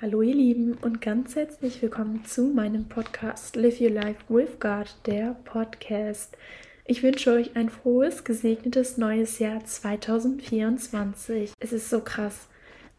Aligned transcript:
Hallo 0.00 0.22
ihr 0.22 0.34
Lieben 0.34 0.74
und 0.80 1.00
ganz 1.00 1.36
herzlich 1.36 1.82
willkommen 1.82 2.24
zu 2.24 2.44
meinem 2.44 2.88
Podcast 2.88 3.56
Live 3.56 3.80
Your 3.80 3.90
Life 3.90 4.20
with 4.28 4.60
God, 4.60 4.94
der 5.06 5.36
Podcast. 5.44 6.36
Ich 6.84 7.02
wünsche 7.02 7.32
euch 7.32 7.56
ein 7.56 7.68
frohes, 7.68 8.24
gesegnetes 8.24 8.96
neues 8.96 9.38
Jahr 9.38 9.64
2024. 9.64 11.52
Es 11.60 11.72
ist 11.72 11.90
so 11.90 12.00
krass. 12.00 12.48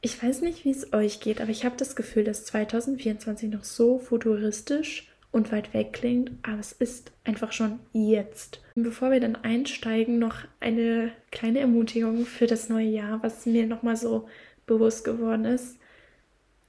Ich 0.02 0.22
weiß 0.22 0.42
nicht, 0.42 0.64
wie 0.66 0.72
es 0.72 0.94
euch 0.94 1.20
geht, 1.20 1.42
aber 1.42 1.50
ich 1.50 1.66
habe 1.66 1.76
das 1.78 1.96
Gefühl, 1.96 2.24
dass 2.24 2.46
2024 2.46 3.50
noch 3.50 3.64
so 3.64 3.98
futuristisch 3.98 5.09
und 5.32 5.52
weit 5.52 5.74
weg 5.74 5.94
klingt, 5.94 6.32
aber 6.42 6.60
es 6.60 6.72
ist 6.72 7.12
einfach 7.24 7.52
schon 7.52 7.80
jetzt. 7.94 8.62
Und 8.76 8.84
bevor 8.84 9.12
wir 9.12 9.20
dann 9.20 9.36
einsteigen, 9.36 10.18
noch 10.18 10.38
eine 10.60 11.12
kleine 11.32 11.60
Ermutigung 11.60 12.26
für 12.26 12.48
das 12.48 12.70
neue 12.70 12.88
Jahr, 12.88 13.22
was 13.22 13.46
mir 13.46 13.68
nochmal 13.68 13.96
so 13.96 14.28
bewusst 14.66 15.04
geworden 15.04 15.46
ist. 15.46 15.78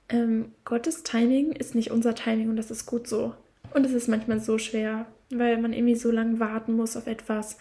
Ähm, 0.08 0.52
Gottes 0.64 1.04
Timing 1.04 1.52
ist 1.52 1.74
nicht 1.74 1.90
unser 1.90 2.14
Timing 2.14 2.50
und 2.50 2.56
das 2.56 2.70
ist 2.70 2.86
gut 2.86 3.06
so. 3.06 3.34
Und 3.72 3.86
es 3.86 3.92
ist 3.92 4.08
manchmal 4.08 4.40
so 4.40 4.58
schwer, 4.58 5.06
weil 5.30 5.58
man 5.58 5.72
irgendwie 5.72 5.94
so 5.94 6.10
lange 6.10 6.40
warten 6.40 6.74
muss 6.74 6.96
auf 6.96 7.06
etwas. 7.06 7.56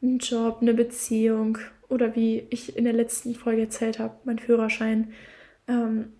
Ein 0.00 0.18
Job, 0.18 0.58
eine 0.60 0.72
Beziehung 0.72 1.58
oder 1.88 2.14
wie 2.14 2.46
ich 2.50 2.76
in 2.76 2.84
der 2.84 2.92
letzten 2.92 3.34
Folge 3.34 3.62
erzählt 3.62 3.98
habe, 3.98 4.14
mein 4.24 4.38
Führerschein. 4.38 5.12
Ähm, 5.68 6.12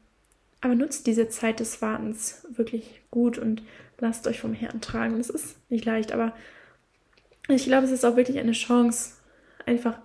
aber 0.61 0.75
nutzt 0.75 1.07
diese 1.07 1.29
Zeit 1.29 1.61
des 1.61 1.81
Wartens 1.81 2.47
wirklich 2.51 3.01
gut 3.11 3.39
und 3.39 3.63
lasst 3.99 4.27
euch 4.27 4.41
vom 4.41 4.53
Herrn 4.53 4.81
tragen. 4.81 5.19
Es 5.19 5.31
ist 5.31 5.57
nicht 5.71 5.85
leicht, 5.85 6.13
aber 6.13 6.35
ich 7.49 7.65
glaube, 7.65 7.87
es 7.87 7.93
ist 7.93 8.05
auch 8.05 8.17
wirklich 8.17 8.39
eine 8.39 8.53
Chance, 8.53 9.15
einfach 9.67 9.99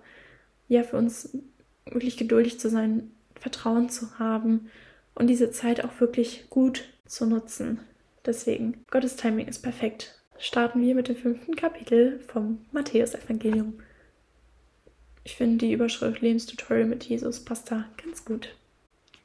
ja 0.68 0.82
für 0.82 0.96
uns 0.96 1.36
wirklich 1.84 2.16
geduldig 2.16 2.58
zu 2.58 2.68
sein, 2.68 3.12
Vertrauen 3.38 3.88
zu 3.90 4.18
haben 4.18 4.70
und 5.14 5.28
diese 5.28 5.50
Zeit 5.50 5.84
auch 5.84 6.00
wirklich 6.00 6.48
gut 6.50 6.84
zu 7.06 7.26
nutzen. 7.26 7.80
Deswegen, 8.24 8.84
Gottes 8.90 9.16
Timing 9.16 9.46
ist 9.46 9.62
perfekt. 9.62 10.20
Starten 10.38 10.82
wir 10.82 10.94
mit 10.94 11.08
dem 11.08 11.16
fünften 11.16 11.54
Kapitel 11.54 12.20
vom 12.26 12.66
Matthäus-Evangelium. 12.72 13.74
Ich 15.24 15.36
finde 15.36 15.66
die 15.66 15.72
Überschrift 15.72 16.20
Lebenstutorial 16.20 16.86
mit 16.86 17.04
Jesus 17.04 17.40
passt 17.40 17.70
da 17.70 17.84
ganz 18.02 18.24
gut. 18.24 18.54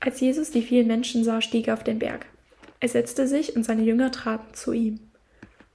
Als 0.02 0.20
Jesus 0.20 0.50
die 0.50 0.64
vielen 0.64 0.88
Menschen 0.88 1.24
sah, 1.24 1.42
stieg 1.42 1.68
er 1.68 1.76
auf 1.76 1.84
den 1.84 2.00
Berg. 2.00 2.26
Er 2.80 2.90
setzte 2.90 3.28
sich 3.28 3.56
und 3.56 3.64
seine 3.64 3.84
Jünger 3.84 4.12
traten 4.12 4.54
zu 4.56 4.74
ihm. 4.74 5.00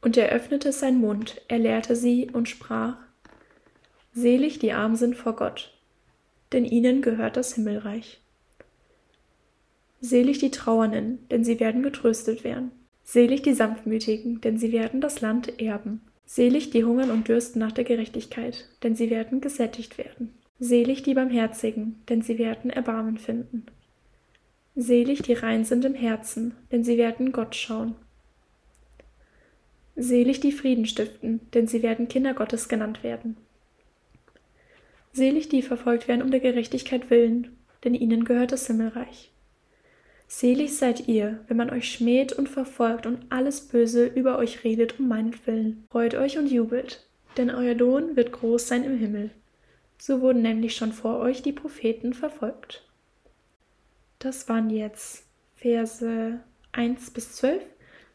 Und 0.02 0.16
er 0.16 0.30
öffnete 0.30 0.72
seinen 0.72 1.00
Mund, 1.00 1.40
er 1.48 1.60
lehrte 1.60 1.94
sie 1.94 2.28
und 2.32 2.48
sprach: 2.48 2.96
Selig 4.12 4.58
die 4.58 4.72
Armen 4.72 4.96
sind 4.96 5.16
vor 5.16 5.36
Gott, 5.36 5.72
denn 6.52 6.64
ihnen 6.64 7.02
gehört 7.02 7.36
das 7.36 7.54
Himmelreich. 7.54 8.20
Selig 10.00 10.38
die 10.38 10.50
Trauernden, 10.50 11.26
denn 11.30 11.44
sie 11.44 11.60
werden 11.60 11.82
getröstet 11.82 12.42
werden. 12.42 12.72
Selig 13.04 13.42
die 13.42 13.54
Sanftmütigen, 13.54 14.40
denn 14.40 14.58
sie 14.58 14.72
werden 14.72 15.00
das 15.00 15.20
Land 15.20 15.60
erben. 15.60 16.02
Selig 16.24 16.70
die 16.70 16.84
hungern 16.84 17.12
und 17.12 17.28
dürsten 17.28 17.60
nach 17.60 17.72
der 17.72 17.84
Gerechtigkeit, 17.84 18.68
denn 18.82 18.96
sie 18.96 19.10
werden 19.10 19.40
gesättigt 19.40 19.98
werden. 19.98 20.34
Selig 20.58 21.04
die 21.04 21.14
Barmherzigen, 21.14 22.02
denn 22.08 22.22
sie 22.22 22.38
werden 22.38 22.70
Erbarmen 22.70 23.18
finden. 23.18 23.66
Selig 24.78 25.22
die 25.22 25.32
rein 25.32 25.64
sind 25.64 25.86
im 25.86 25.94
Herzen, 25.94 26.54
denn 26.70 26.84
sie 26.84 26.98
werden 26.98 27.32
Gott 27.32 27.56
schauen. 27.56 27.94
Selig 29.96 30.40
die 30.40 30.52
Frieden 30.52 30.84
stiften, 30.84 31.40
denn 31.54 31.66
sie 31.66 31.82
werden 31.82 32.08
Kinder 32.08 32.34
Gottes 32.34 32.68
genannt 32.68 33.02
werden. 33.02 33.38
Selig 35.14 35.48
die 35.48 35.62
verfolgt 35.62 36.08
werden 36.08 36.20
um 36.20 36.30
der 36.30 36.40
Gerechtigkeit 36.40 37.08
willen, 37.08 37.56
denn 37.84 37.94
ihnen 37.94 38.26
gehört 38.26 38.52
das 38.52 38.66
Himmelreich. 38.66 39.30
Selig 40.28 40.76
seid 40.76 41.08
ihr, 41.08 41.40
wenn 41.48 41.56
man 41.56 41.70
euch 41.70 41.90
schmäht 41.90 42.34
und 42.34 42.50
verfolgt 42.50 43.06
und 43.06 43.20
alles 43.30 43.62
Böse 43.62 44.04
über 44.04 44.36
euch 44.36 44.62
redet 44.62 45.00
um 45.00 45.08
meinetwillen. 45.08 45.86
Freut 45.90 46.14
euch 46.14 46.36
und 46.36 46.50
jubelt, 46.50 47.06
denn 47.38 47.48
euer 47.48 47.74
Lohn 47.74 48.14
wird 48.14 48.30
groß 48.30 48.68
sein 48.68 48.84
im 48.84 48.98
Himmel. 48.98 49.30
So 49.96 50.20
wurden 50.20 50.42
nämlich 50.42 50.76
schon 50.76 50.92
vor 50.92 51.18
euch 51.20 51.40
die 51.40 51.52
Propheten 51.52 52.12
verfolgt. 52.12 52.85
Das 54.26 54.48
waren 54.48 54.70
jetzt 54.70 55.22
Verse 55.54 56.40
1 56.72 57.10
bis 57.12 57.36
12 57.36 57.62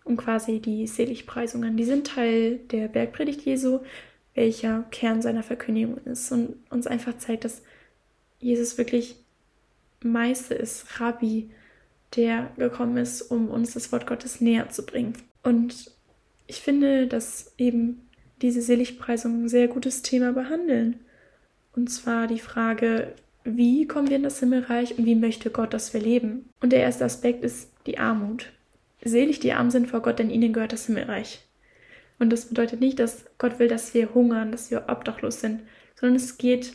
und 0.03 0.17
quasi 0.17 0.59
die 0.59 0.85
Seligpreisungen. 0.85 1.77
Die 1.77 1.85
sind 1.85 2.05
Teil 2.05 2.57
der 2.57 2.89
Bergpredigt 2.89 3.43
Jesu, 3.43 3.79
welcher 4.33 4.83
Kern 4.91 5.21
seiner 5.21 5.41
Verkündigung 5.41 5.99
ist 6.03 6.29
und 6.33 6.57
uns 6.69 6.85
einfach 6.85 7.17
zeigt, 7.17 7.45
dass 7.45 7.61
Jesus 8.39 8.77
wirklich 8.77 9.15
Meister 10.03 10.59
ist, 10.59 10.99
Rabbi, 10.99 11.49
der 12.17 12.51
gekommen 12.57 12.97
ist, 12.97 13.21
um 13.21 13.49
uns 13.49 13.73
das 13.73 13.93
Wort 13.93 14.05
Gottes 14.05 14.41
näher 14.41 14.67
zu 14.67 14.85
bringen. 14.85 15.13
Und 15.43 15.91
ich 16.45 16.59
finde, 16.59 17.07
dass 17.07 17.53
eben 17.57 18.05
diese 18.41 18.61
Seligpreisungen 18.61 19.45
ein 19.45 19.49
sehr 19.49 19.69
gutes 19.69 20.01
Thema 20.01 20.33
behandeln. 20.33 20.99
Und 21.73 21.89
zwar 21.89 22.27
die 22.27 22.39
Frage, 22.39 23.15
wie 23.43 23.87
kommen 23.87 24.09
wir 24.09 24.17
in 24.17 24.23
das 24.23 24.39
Himmelreich 24.39 24.97
und 24.97 25.05
wie 25.05 25.15
möchte 25.15 25.49
Gott, 25.49 25.73
dass 25.73 25.93
wir 25.93 26.01
leben? 26.01 26.49
Und 26.61 26.71
der 26.71 26.81
erste 26.81 27.05
Aspekt 27.05 27.43
ist 27.43 27.71
die 27.85 27.97
Armut. 27.97 28.51
Selig 29.03 29.39
die 29.39 29.53
Armen 29.53 29.71
sind 29.71 29.89
vor 29.89 30.01
Gott, 30.01 30.19
denn 30.19 30.29
ihnen 30.29 30.53
gehört 30.53 30.73
das 30.73 30.85
Himmelreich. 30.85 31.41
Und 32.19 32.31
das 32.31 32.45
bedeutet 32.45 32.79
nicht, 32.81 32.99
dass 32.99 33.25
Gott 33.39 33.57
will, 33.57 33.67
dass 33.67 33.93
wir 33.95 34.13
hungern, 34.13 34.51
dass 34.51 34.69
wir 34.69 34.85
obdachlos 34.89 35.41
sind, 35.41 35.61
sondern 35.99 36.17
es 36.17 36.37
geht 36.37 36.73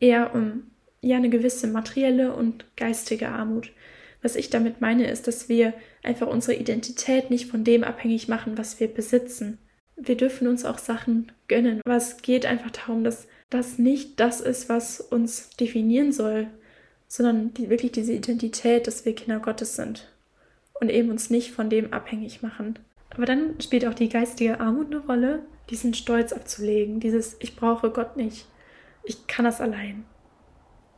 eher 0.00 0.34
um 0.34 0.70
ja 1.02 1.16
eine 1.16 1.28
gewisse 1.28 1.66
materielle 1.66 2.34
und 2.34 2.64
geistige 2.76 3.28
Armut. 3.28 3.72
Was 4.22 4.36
ich 4.36 4.50
damit 4.50 4.80
meine, 4.80 5.08
ist, 5.08 5.28
dass 5.28 5.48
wir 5.48 5.74
einfach 6.02 6.26
unsere 6.26 6.58
Identität 6.58 7.30
nicht 7.30 7.50
von 7.50 7.62
dem 7.62 7.84
abhängig 7.84 8.26
machen, 8.26 8.58
was 8.58 8.80
wir 8.80 8.88
besitzen. 8.88 9.58
Wir 9.96 10.16
dürfen 10.16 10.48
uns 10.48 10.64
auch 10.64 10.78
Sachen 10.78 11.30
gönnen. 11.46 11.80
Aber 11.84 11.96
es 11.96 12.16
geht 12.22 12.46
einfach 12.46 12.70
darum, 12.70 13.04
dass 13.04 13.28
das 13.50 13.78
nicht 13.78 14.20
das 14.20 14.40
ist, 14.40 14.68
was 14.68 15.00
uns 15.00 15.50
definieren 15.50 16.12
soll, 16.12 16.48
sondern 17.06 17.54
die, 17.54 17.70
wirklich 17.70 17.92
diese 17.92 18.12
Identität, 18.12 18.86
dass 18.86 19.04
wir 19.04 19.14
Kinder 19.14 19.40
Gottes 19.40 19.76
sind 19.76 20.08
und 20.80 20.90
eben 20.90 21.10
uns 21.10 21.30
nicht 21.30 21.52
von 21.52 21.70
dem 21.70 21.92
abhängig 21.92 22.42
machen. 22.42 22.78
Aber 23.10 23.24
dann 23.24 23.60
spielt 23.60 23.86
auch 23.86 23.94
die 23.94 24.10
geistige 24.10 24.60
Armut 24.60 24.88
eine 24.88 24.98
Rolle, 24.98 25.42
diesen 25.70 25.94
Stolz 25.94 26.32
abzulegen, 26.32 27.00
dieses 27.00 27.36
Ich 27.40 27.56
brauche 27.56 27.90
Gott 27.90 28.16
nicht, 28.16 28.46
ich 29.04 29.26
kann 29.26 29.44
das 29.44 29.60
allein. 29.60 30.04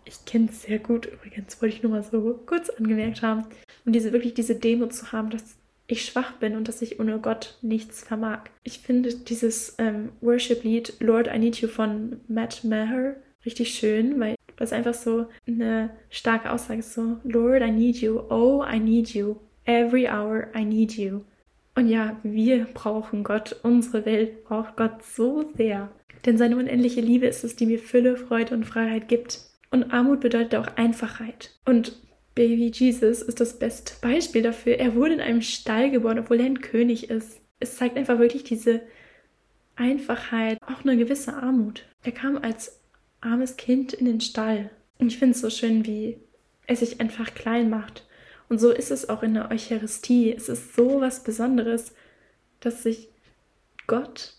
Ich 0.04 0.24
kenne 0.24 0.48
es 0.50 0.62
sehr 0.62 0.80
gut 0.80 1.06
übrigens, 1.06 1.62
wollte 1.62 1.76
ich 1.76 1.82
nur 1.82 1.92
mal 1.92 2.02
so 2.02 2.40
kurz 2.46 2.68
angemerkt 2.70 3.22
haben. 3.22 3.44
Und 3.84 3.92
diese 3.92 4.12
wirklich 4.12 4.34
diese 4.34 4.56
Demo 4.56 4.88
zu 4.88 5.12
haben, 5.12 5.30
dass 5.30 5.56
ich 5.90 6.04
schwach 6.04 6.32
bin 6.32 6.56
und 6.56 6.68
dass 6.68 6.82
ich 6.82 7.00
ohne 7.00 7.18
Gott 7.18 7.58
nichts 7.62 8.02
vermag. 8.02 8.44
Ich 8.62 8.78
finde 8.78 9.14
dieses 9.14 9.76
ähm, 9.78 10.10
Worship-Lied 10.20 10.94
Lord 11.00 11.28
I 11.32 11.38
Need 11.38 11.56
You 11.56 11.68
von 11.68 12.20
Matt 12.28 12.64
Maher 12.64 13.16
richtig 13.44 13.74
schön, 13.74 14.20
weil 14.20 14.36
das 14.56 14.72
einfach 14.72 14.94
so 14.94 15.26
eine 15.46 15.90
starke 16.10 16.50
Aussage 16.52 16.80
ist. 16.80 16.94
So, 16.94 17.16
Lord 17.24 17.62
I 17.62 17.70
need 17.70 17.96
you, 17.96 18.20
oh 18.28 18.62
I 18.62 18.78
need 18.78 19.14
you, 19.14 19.36
every 19.64 20.06
hour 20.06 20.48
I 20.54 20.64
need 20.64 20.96
you. 20.96 21.22
Und 21.74 21.88
ja, 21.88 22.18
wir 22.22 22.66
brauchen 22.74 23.24
Gott, 23.24 23.56
unsere 23.62 24.04
Welt 24.04 24.44
braucht 24.44 24.76
Gott 24.76 25.02
so 25.02 25.50
sehr. 25.56 25.90
Denn 26.26 26.36
seine 26.36 26.56
unendliche 26.56 27.00
Liebe 27.00 27.26
ist 27.26 27.44
es, 27.44 27.56
die 27.56 27.66
mir 27.66 27.78
Fülle, 27.78 28.16
Freude 28.16 28.54
und 28.54 28.64
Freiheit 28.64 29.08
gibt. 29.08 29.40
Und 29.70 29.92
Armut 29.92 30.20
bedeutet 30.20 30.56
auch 30.56 30.76
Einfachheit. 30.76 31.52
Und 31.64 31.96
Baby 32.34 32.70
Jesus 32.72 33.22
ist 33.22 33.40
das 33.40 33.58
beste 33.58 33.94
Beispiel 34.00 34.42
dafür. 34.42 34.78
Er 34.78 34.94
wurde 34.94 35.14
in 35.14 35.20
einem 35.20 35.42
Stall 35.42 35.90
geboren, 35.90 36.18
obwohl 36.18 36.40
er 36.40 36.46
ein 36.46 36.60
König 36.60 37.10
ist. 37.10 37.40
Es 37.58 37.76
zeigt 37.76 37.96
einfach 37.96 38.18
wirklich 38.18 38.44
diese 38.44 38.80
Einfachheit, 39.76 40.58
auch 40.62 40.84
eine 40.84 40.96
gewisse 40.96 41.34
Armut. 41.34 41.84
Er 42.02 42.12
kam 42.12 42.36
als 42.36 42.80
armes 43.20 43.56
Kind 43.56 43.92
in 43.92 44.06
den 44.06 44.20
Stall. 44.20 44.70
Und 44.98 45.08
ich 45.08 45.18
finde 45.18 45.34
es 45.34 45.40
so 45.40 45.50
schön, 45.50 45.86
wie 45.86 46.18
er 46.66 46.76
sich 46.76 47.00
einfach 47.00 47.34
klein 47.34 47.70
macht. 47.70 48.06
Und 48.48 48.60
so 48.60 48.70
ist 48.70 48.90
es 48.90 49.08
auch 49.08 49.22
in 49.22 49.34
der 49.34 49.50
Eucharistie. 49.50 50.32
Es 50.32 50.48
ist 50.48 50.74
so 50.74 51.00
was 51.00 51.22
Besonderes, 51.24 51.94
dass 52.60 52.82
sich 52.82 53.08
Gott 53.86 54.34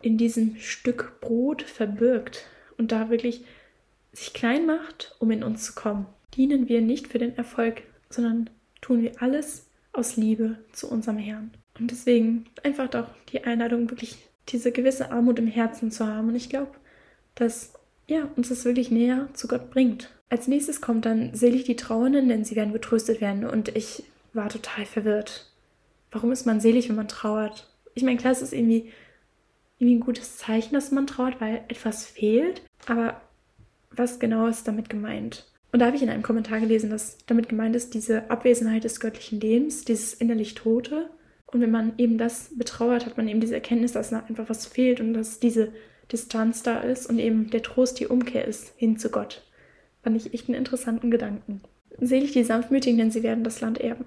in 0.00 0.16
diesem 0.16 0.56
Stück 0.56 1.20
Brot 1.20 1.62
verbirgt 1.62 2.46
und 2.76 2.92
da 2.92 3.10
wirklich 3.10 3.44
sich 4.12 4.32
klein 4.32 4.66
macht, 4.66 5.16
um 5.18 5.30
in 5.30 5.42
uns 5.42 5.64
zu 5.64 5.74
kommen. 5.74 6.06
Dienen 6.34 6.68
wir 6.68 6.80
nicht 6.80 7.08
für 7.08 7.18
den 7.18 7.36
Erfolg, 7.36 7.82
sondern 8.10 8.50
tun 8.80 9.02
wir 9.02 9.20
alles 9.22 9.66
aus 9.92 10.16
Liebe 10.16 10.58
zu 10.72 10.90
unserem 10.90 11.18
Herrn. 11.18 11.50
Und 11.78 11.90
deswegen 11.90 12.46
einfach 12.62 12.88
doch 12.88 13.08
die 13.32 13.44
Einladung, 13.44 13.90
wirklich 13.90 14.18
diese 14.48 14.72
gewisse 14.72 15.10
Armut 15.10 15.38
im 15.38 15.46
Herzen 15.46 15.90
zu 15.90 16.06
haben. 16.06 16.28
Und 16.28 16.34
ich 16.34 16.48
glaube, 16.48 16.72
dass 17.34 17.72
ja, 18.06 18.28
uns 18.36 18.48
das 18.48 18.64
wirklich 18.64 18.90
näher 18.90 19.28
zu 19.34 19.48
Gott 19.48 19.70
bringt. 19.70 20.10
Als 20.30 20.48
nächstes 20.48 20.80
kommt 20.80 21.04
dann 21.04 21.34
selig 21.34 21.64
die 21.64 21.76
Trauernden, 21.76 22.28
denn 22.28 22.44
sie 22.44 22.56
werden 22.56 22.72
getröstet 22.72 23.20
werden. 23.20 23.44
Und 23.44 23.76
ich 23.76 24.04
war 24.32 24.48
total 24.48 24.86
verwirrt. 24.86 25.50
Warum 26.10 26.32
ist 26.32 26.46
man 26.46 26.60
selig, 26.60 26.88
wenn 26.88 26.96
man 26.96 27.08
trauert? 27.08 27.70
Ich 27.94 28.02
meine, 28.02 28.16
klar, 28.16 28.32
es 28.32 28.42
ist 28.42 28.52
irgendwie, 28.52 28.90
irgendwie 29.78 29.96
ein 29.96 30.04
gutes 30.04 30.38
Zeichen, 30.38 30.74
dass 30.74 30.90
man 30.90 31.06
traut, 31.06 31.40
weil 31.40 31.64
etwas 31.68 32.06
fehlt. 32.06 32.62
Aber 32.86 33.20
was 33.90 34.18
genau 34.18 34.46
ist 34.46 34.66
damit 34.66 34.88
gemeint? 34.88 35.46
Und 35.70 35.80
da 35.80 35.86
habe 35.86 35.96
ich 35.96 36.02
in 36.02 36.08
einem 36.08 36.22
Kommentar 36.22 36.60
gelesen, 36.60 36.90
dass 36.90 37.18
damit 37.26 37.48
gemeint 37.48 37.76
ist, 37.76 37.94
diese 37.94 38.30
Abwesenheit 38.30 38.84
des 38.84 39.00
göttlichen 39.00 39.40
Lebens, 39.40 39.84
dieses 39.84 40.14
innerlich 40.14 40.54
Tote. 40.54 41.10
Und 41.46 41.60
wenn 41.60 41.70
man 41.70 41.92
eben 41.98 42.18
das 42.18 42.50
betrauert, 42.56 43.06
hat 43.06 43.16
man 43.16 43.28
eben 43.28 43.40
diese 43.40 43.54
Erkenntnis, 43.54 43.92
dass 43.92 44.10
da 44.10 44.24
einfach 44.28 44.48
was 44.48 44.66
fehlt 44.66 45.00
und 45.00 45.14
dass 45.14 45.40
diese 45.40 45.72
Distanz 46.10 46.62
da 46.62 46.80
ist 46.80 47.06
und 47.08 47.18
eben 47.18 47.50
der 47.50 47.62
Trost 47.62 48.00
die 48.00 48.06
Umkehr 48.06 48.46
ist 48.46 48.72
hin 48.76 48.98
zu 48.98 49.10
Gott. 49.10 49.44
Fand 50.02 50.16
ich 50.16 50.32
echt 50.32 50.48
einen 50.48 50.58
interessanten 50.58 51.10
Gedanken. 51.10 51.60
Selig 52.00 52.32
die 52.32 52.44
Sanftmütigen, 52.44 52.98
denn 52.98 53.10
sie 53.10 53.22
werden 53.22 53.44
das 53.44 53.60
Land 53.60 53.78
erben. 53.78 54.04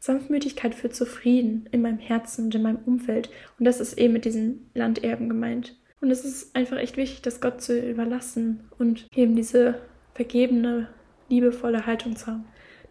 Sanftmütigkeit 0.00 0.74
führt 0.74 0.94
zu 0.94 1.06
Frieden 1.06 1.68
in 1.72 1.80
meinem 1.80 1.98
Herzen 1.98 2.46
und 2.46 2.54
in 2.54 2.62
meinem 2.62 2.80
Umfeld. 2.84 3.30
Und 3.58 3.64
das 3.64 3.80
ist 3.80 3.98
eben 3.98 4.12
mit 4.12 4.24
diesen 4.24 4.70
Landerben 4.74 5.28
gemeint. 5.28 5.76
Und 6.00 6.10
es 6.10 6.24
ist 6.24 6.54
einfach 6.54 6.76
echt 6.76 6.96
wichtig, 6.96 7.22
das 7.22 7.40
Gott 7.40 7.62
zu 7.62 7.78
überlassen 7.78 8.68
und 8.78 9.06
eben 9.14 9.34
diese 9.34 9.76
vergebene, 10.12 10.88
liebevolle 11.28 11.86
Haltung 11.86 12.16
zu 12.16 12.26
haben. 12.26 12.44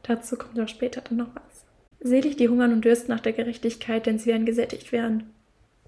Dazu 0.03 0.35
kommt 0.35 0.59
auch 0.59 0.67
später 0.67 1.01
dann 1.01 1.17
noch 1.17 1.35
was. 1.35 1.65
Selig 1.99 2.35
die 2.35 2.49
hungern 2.49 2.73
und 2.73 2.83
dürsten 2.83 3.11
nach 3.11 3.21
der 3.21 3.33
Gerechtigkeit, 3.33 4.05
denn 4.05 4.19
sie 4.19 4.27
werden 4.27 4.45
gesättigt 4.45 4.91
werden. 4.91 5.31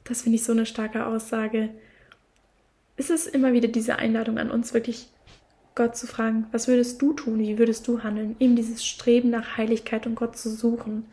Das 0.06 0.22
finde 0.22 0.38
ich 0.38 0.44
so 0.44 0.54
eine 0.54 0.66
starke 0.66 1.06
Aussage. 1.06 1.70
Es 2.96 3.10
ist 3.10 3.28
immer 3.28 3.52
wieder 3.54 3.68
diese 3.68 3.98
Einladung 3.98 4.38
an 4.38 4.52
uns, 4.52 4.74
wirklich 4.74 5.10
Gott 5.76 5.98
zu 5.98 6.08
fragen, 6.08 6.48
was 6.54 6.70
würdest 6.70 7.02
du 7.02 7.12
tun, 7.12 7.40
wie 7.40 7.60
würdest 7.60 7.86
du 7.88 8.02
handeln? 8.02 8.38
Eben 8.40 8.56
dieses 8.56 8.86
Streben 8.86 9.30
nach 9.30 9.58
Heiligkeit 9.58 10.08
und 10.08 10.16
Gott 10.16 10.38
zu 10.38 10.50
suchen. 10.50 11.06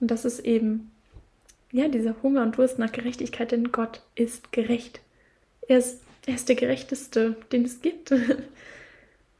Und 0.00 0.10
das 0.10 0.24
ist 0.24 0.40
eben, 0.40 0.90
ja, 1.70 1.88
dieser 1.88 2.22
Hunger 2.22 2.42
und 2.42 2.56
Durst 2.56 2.78
nach 2.78 2.90
Gerechtigkeit, 2.90 3.52
denn 3.52 3.70
Gott 3.70 4.00
ist 4.14 4.50
gerecht. 4.50 5.00
Er 5.68 5.78
ist, 5.78 6.00
er 6.26 6.34
ist 6.34 6.48
der 6.48 6.56
Gerechteste, 6.56 7.36
den 7.52 7.66
es 7.66 7.82
gibt. 7.82 8.14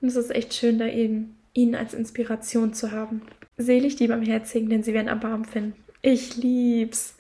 Und 0.03 0.09
es 0.09 0.17
ist 0.17 0.35
echt 0.35 0.53
schön, 0.53 0.79
da 0.79 0.87
eben 0.87 1.37
ihn 1.55 1.75
als 1.75 1.95
Inspiration 1.95 2.75
zu 2.75 2.91
haben. 2.91 3.23
Selig 3.57 3.97
die 3.97 4.09
Barmherzigen, 4.09 4.69
denn 4.69 4.83
sie 4.83 4.95
werden 4.95 5.09
Erbarmen 5.09 5.45
finden. 5.45 5.75
Ich 6.03 6.37
lieb's. 6.37 7.17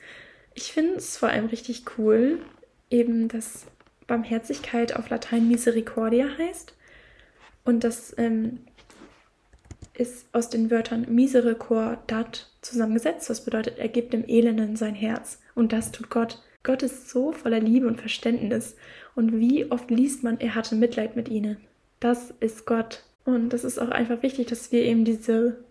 Ich 0.55 0.73
finde 0.73 0.97
es 0.97 1.17
vor 1.17 1.29
allem 1.29 1.47
richtig 1.47 1.85
cool, 1.97 2.41
eben, 2.91 3.29
dass 3.29 3.67
Barmherzigkeit 4.09 4.97
auf 4.97 5.09
Latein 5.09 5.49
Misericordia 5.49 6.27
heißt. 6.37 6.75
Und 7.65 7.85
das 7.85 8.15
ähm, 8.19 8.59
ist 9.95 10.27
aus 10.33 10.51
den 10.51 10.71
Wörtern 10.71 11.07
misericordat 11.09 12.51
zusammengesetzt. 12.63 13.31
Das 13.31 13.45
bedeutet, 13.45 13.79
er 13.79 13.89
gibt 13.89 14.13
dem 14.13 14.25
Elenden 14.27 14.75
sein 14.75 14.97
Herz. 14.97 15.41
Und 15.55 15.73
das 15.73 15.93
tut 15.93 16.11
Gott. 16.11 16.43
Gott 16.65 16.83
ist 16.83 17.09
so 17.09 17.33
voller 17.33 17.61
Liebe 17.61 17.87
und 17.87 18.01
Verständnis. 18.01 18.75
Und 19.15 19.39
wie 19.39 19.71
oft 19.71 19.91
liest 19.91 20.25
man, 20.25 20.41
er 20.41 20.57
hatte 20.57 20.75
Mitleid 20.75 21.15
mit 21.15 21.29
ihnen. 21.29 21.59
Das 22.03 22.35
ist 22.41 22.67
Gott. 22.67 23.05
Und 23.25 23.51
das 23.51 23.63
ist 23.63 23.79
auch 23.79 23.91
einfach 23.91 24.25
wichtig, 24.25 24.49
dass 24.49 24.73
wir 24.73 24.83
eben 24.83 25.05
diese 25.05 25.63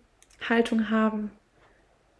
Haltung 0.48 0.88
haben. 0.88 1.30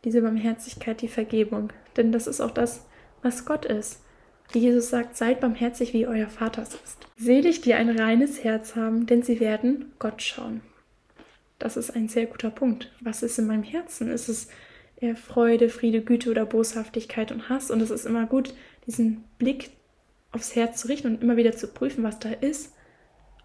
Diese 0.05 0.20
Barmherzigkeit, 0.20 1.00
die 1.00 1.09
Vergebung. 1.09 1.73
Denn 1.97 2.12
das 2.12 2.26
ist 2.26 2.43
auch 2.43 2.50
das, 2.50 2.85
was 3.23 3.47
Gott 3.47 3.64
ist. 3.64 4.03
Wie 4.53 4.59
Jesus 4.59 4.91
sagt, 4.91 5.17
seid 5.17 5.41
barmherzig, 5.41 5.94
wie 5.94 6.06
euer 6.06 6.29
Vater 6.29 6.61
ist. 6.61 6.99
Selig, 7.17 7.62
die 7.62 7.73
ein 7.73 7.88
reines 7.88 8.44
Herz 8.44 8.76
haben, 8.76 9.06
denn 9.06 9.23
sie 9.23 9.41
werden 9.41 9.93
Gott 9.99 10.20
schauen. 10.20 10.61
Das 11.59 11.79
ist 11.79 11.97
ein 11.97 12.11
sehr 12.11 12.26
guter 12.26 12.50
Punkt. 12.50 12.93
Was 13.00 13.23
ist 13.23 13.38
in 13.38 13.47
meinem 13.47 13.62
Herzen? 13.62 14.11
Ist 14.11 14.29
es 14.29 14.49
eher 15.00 15.17
Freude, 15.17 15.70
Friede, 15.70 16.03
Güte 16.03 16.31
oder 16.31 16.44
Boshaftigkeit 16.44 17.32
und 17.32 17.49
Hass? 17.49 17.70
Und 17.70 17.81
es 17.81 17.91
ist 17.91 18.05
immer 18.05 18.26
gut, 18.26 18.53
diesen 18.87 19.25
Blick 19.38 19.70
aufs 20.32 20.55
Herz 20.55 20.82
zu 20.82 20.88
richten 20.88 21.06
und 21.06 21.23
immer 21.23 21.38
wieder 21.38 21.53
zu 21.53 21.69
prüfen, 21.69 22.05
was 22.05 22.19
da 22.19 22.29
ist, 22.29 22.75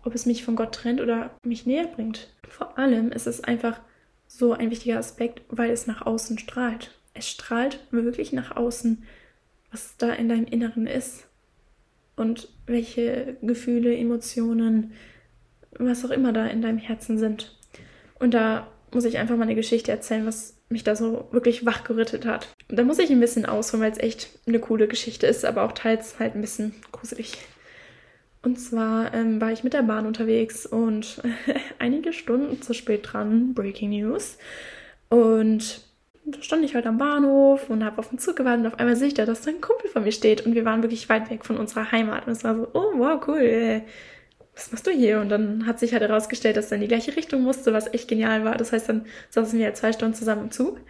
ob 0.07 0.15
es 0.15 0.25
mich 0.25 0.44
von 0.44 0.56
Gott 0.56 0.74
trennt 0.74 1.01
oder 1.01 1.31
mich 1.44 1.65
näher 1.65 1.88
bringt. 1.88 2.33
Vor 2.48 2.77
allem 2.77 3.12
ist 3.12 3.27
es 3.27 3.44
einfach 3.44 3.80
so 4.27 4.54
ein 4.54 4.71
wichtiger 4.71 4.98
Aspekt, 4.98 5.42
weil 5.50 5.71
es 5.71 5.88
nach 5.88 6.06
außen 6.06 6.39
strahlt. 6.39 6.92
Es 7.13 7.30
strahlt 7.30 7.80
wirklich 7.92 8.33
nach 8.33 8.56
außen 8.56 9.04
was 9.71 9.98
da 9.98 10.13
in 10.13 10.30
deinem 10.30 10.45
Inneren 10.45 10.88
ist 10.88 11.27
und 12.15 12.50
welche 12.65 13.38
Gefühle, 13.42 13.95
Emotionen, 13.95 14.94
was 15.77 16.06
auch 16.06 16.09
immer 16.09 16.33
da 16.33 16.48
in 16.48 16.62
deinem 16.62 16.77
Herzen 16.77 17.18
sind. 17.18 17.56
Und 18.19 18.33
da 18.33 18.68
muss 18.92 19.06
ich 19.06 19.18
einfach 19.18 19.36
mal 19.36 19.44
eine 19.44 19.56
Geschichte 19.56 19.92
erzählen, 19.92 20.25
was 20.25 20.56
mich 20.69 20.83
da 20.83 20.95
so 20.95 21.27
wirklich 21.31 21.65
wachgerüttelt 21.65 22.25
hat. 22.25 22.50
Da 22.69 22.83
muss 22.83 23.00
ich 23.00 23.09
ein 23.12 23.19
bisschen 23.19 23.45
ausholen, 23.45 23.83
weil 23.83 23.92
es 23.92 24.00
echt 24.00 24.39
eine 24.48 24.59
coole 24.59 24.88
Geschichte 24.88 25.27
ist, 25.27 25.45
aber 25.45 25.63
auch 25.63 25.74
teils 25.74 26.19
halt 26.19 26.36
ein 26.36 26.42
bisschen 26.42 26.74
gruselig. 26.92 27.38
Und 28.42 28.60
zwar 28.60 29.13
ähm, 29.13 29.42
war 29.42 29.51
ich 29.51 29.63
mit 29.63 29.74
der 29.74 29.84
Bahn 29.84 30.06
unterwegs 30.06 30.66
und 30.66 31.22
einige 31.80 32.13
Stunden 32.13 32.62
zu 32.62 32.74
spät 32.74 33.01
dran, 33.04 33.54
Breaking 33.54 33.89
News. 33.89 34.38
Und 35.10 35.81
da 36.25 36.42
stand 36.42 36.63
ich 36.66 36.75
halt 36.75 36.86
am 36.86 36.98
Bahnhof 36.98 37.69
und 37.69 37.84
habe 37.84 38.00
auf 38.00 38.10
den 38.10 38.19
Zug 38.19 38.36
gewartet 38.36 38.66
und 38.66 38.74
auf 38.74 38.80
einmal 38.80 38.95
sehe 38.95 39.07
ich 39.07 39.13
da, 39.13 39.25
dass 39.25 39.42
da 39.42 39.51
ein 39.51 39.62
Kumpel 39.62 39.89
von 39.89 40.04
mir 40.04 40.12
steht 40.12 40.45
und 40.45 40.56
wir 40.56 40.66
waren 40.66 40.84
wirklich 40.84 41.07
weit 41.10 41.30
weg 41.30 41.45
von 41.45 41.57
unserer 41.57 41.92
Heimat. 41.92 42.28
Und 42.28 42.34
es 42.34 42.44
war 42.44 42.56
so, 42.56 42.68
oh 42.74 42.92
wow, 42.98 43.22
cool, 43.28 43.81
was 44.57 44.72
machst 44.72 44.88
du 44.88 44.92
hier? 44.92 45.22
Und 45.22 45.30
dann 45.30 45.66
hat 45.66 45.80
sich 45.80 45.94
halt 45.94 46.01
herausgestellt, 46.01 46.57
dass 46.57 46.72
er 46.72 46.75
in 46.75 46.81
die 46.81 46.88
gleiche 46.88 47.16
Richtung 47.16 47.44
musste, 47.44 47.74
was 47.74 47.94
echt 47.94 48.07
genial 48.07 48.44
war. 48.44 48.56
Das 48.56 48.72
heißt, 48.74 48.90
dann 48.90 49.06
saßen 49.30 49.57
wir 49.57 49.66
halt 49.66 49.78
zwei 49.78 49.94
Stunden 49.94 50.16
zusammen 50.16 50.44
im 50.44 50.51
Zug. 50.51 50.81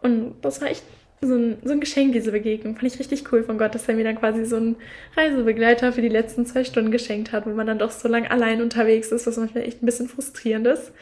Und 0.00 0.36
das 0.42 0.60
war 0.60 0.68
echt 0.68 0.84
so 1.20 1.34
ein, 1.34 1.58
so 1.62 1.72
ein 1.72 1.80
Geschenk, 1.80 2.12
diese 2.12 2.32
Begegnung. 2.32 2.76
Fand 2.76 2.92
ich 2.92 2.98
richtig 2.98 3.30
cool 3.32 3.42
von 3.42 3.58
Gott, 3.58 3.74
dass 3.74 3.88
er 3.88 3.94
mir 3.94 4.04
dann 4.04 4.18
quasi 4.18 4.44
so 4.44 4.56
einen 4.56 4.76
Reisebegleiter 5.16 5.92
für 5.92 6.02
die 6.02 6.08
letzten 6.08 6.46
zwei 6.46 6.64
Stunden 6.64 6.90
geschenkt 6.90 7.32
hat, 7.32 7.46
wo 7.46 7.50
man 7.50 7.66
dann 7.66 7.78
doch 7.78 7.90
so 7.90 8.08
lange 8.08 8.30
allein 8.30 8.62
unterwegs 8.62 9.12
ist, 9.12 9.26
was 9.26 9.36
manchmal 9.36 9.64
echt 9.64 9.82
ein 9.82 9.86
bisschen 9.86 10.08
frustrierend 10.08 10.66
ist. 10.66 10.92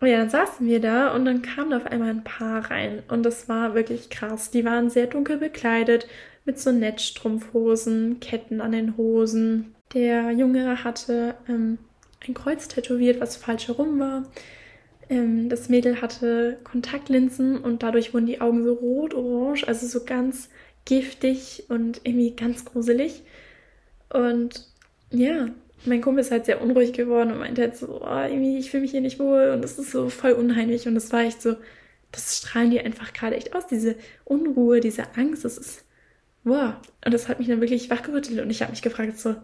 Und 0.00 0.08
ja, 0.08 0.18
dann 0.18 0.30
saßen 0.30 0.66
wir 0.66 0.80
da 0.80 1.14
und 1.14 1.24
dann 1.24 1.40
kam 1.40 1.70
da 1.70 1.78
auf 1.78 1.86
einmal 1.86 2.10
ein 2.10 2.24
Paar 2.24 2.70
rein. 2.70 3.02
Und 3.08 3.22
das 3.22 3.48
war 3.48 3.74
wirklich 3.74 4.10
krass. 4.10 4.50
Die 4.50 4.64
waren 4.64 4.90
sehr 4.90 5.06
dunkel 5.06 5.38
bekleidet, 5.38 6.06
mit 6.44 6.58
so 6.58 6.72
Netzstrumpfhosen, 6.72 8.20
Ketten 8.20 8.60
an 8.60 8.72
den 8.72 8.96
Hosen. 8.98 9.74
Der 9.94 10.32
Junge 10.32 10.84
hatte 10.84 11.36
ähm, 11.48 11.78
ein 12.26 12.34
Kreuz 12.34 12.68
tätowiert, 12.68 13.20
was 13.20 13.36
falsch 13.36 13.68
herum 13.68 13.98
war. 13.98 14.24
Ähm, 15.08 15.48
das 15.48 15.68
Mädel 15.68 16.00
hatte 16.00 16.58
Kontaktlinsen 16.64 17.58
und 17.58 17.82
dadurch 17.82 18.14
wurden 18.14 18.26
die 18.26 18.40
Augen 18.40 18.64
so 18.64 18.74
rot-orange, 18.74 19.66
also 19.66 19.86
so 19.86 20.04
ganz 20.04 20.48
giftig 20.84 21.64
und 21.68 22.00
irgendwie 22.04 22.34
ganz 22.34 22.64
gruselig. 22.64 23.22
Und 24.10 24.66
ja, 25.10 25.48
mein 25.84 26.00
Kumpel 26.00 26.22
ist 26.22 26.30
halt 26.30 26.46
sehr 26.46 26.62
unruhig 26.62 26.92
geworden 26.92 27.32
und 27.32 27.38
meinte 27.38 27.62
halt 27.62 27.76
so, 27.76 28.02
oh, 28.02 28.22
irgendwie, 28.22 28.58
ich 28.58 28.70
fühle 28.70 28.82
mich 28.82 28.92
hier 28.92 29.00
nicht 29.00 29.18
wohl 29.18 29.50
und 29.50 29.64
es 29.64 29.78
ist 29.78 29.90
so 29.92 30.08
voll 30.08 30.32
unheimlich 30.32 30.86
und 30.88 30.94
das 30.94 31.12
war 31.12 31.22
echt 31.22 31.42
so, 31.42 31.56
das 32.12 32.38
strahlen 32.38 32.70
die 32.70 32.80
einfach 32.80 33.12
gerade 33.12 33.36
echt 33.36 33.54
aus, 33.54 33.66
diese 33.66 33.96
Unruhe, 34.24 34.80
diese 34.80 35.16
Angst, 35.16 35.44
das 35.44 35.58
ist, 35.58 35.84
wow. 36.44 36.74
Und 37.04 37.12
das 37.12 37.28
hat 37.28 37.38
mich 37.38 37.48
dann 37.48 37.60
wirklich 37.60 37.90
wachgerüttelt 37.90 38.40
und 38.40 38.50
ich 38.50 38.62
habe 38.62 38.70
mich 38.72 38.82
gefragt 38.82 39.18
so, 39.18 39.36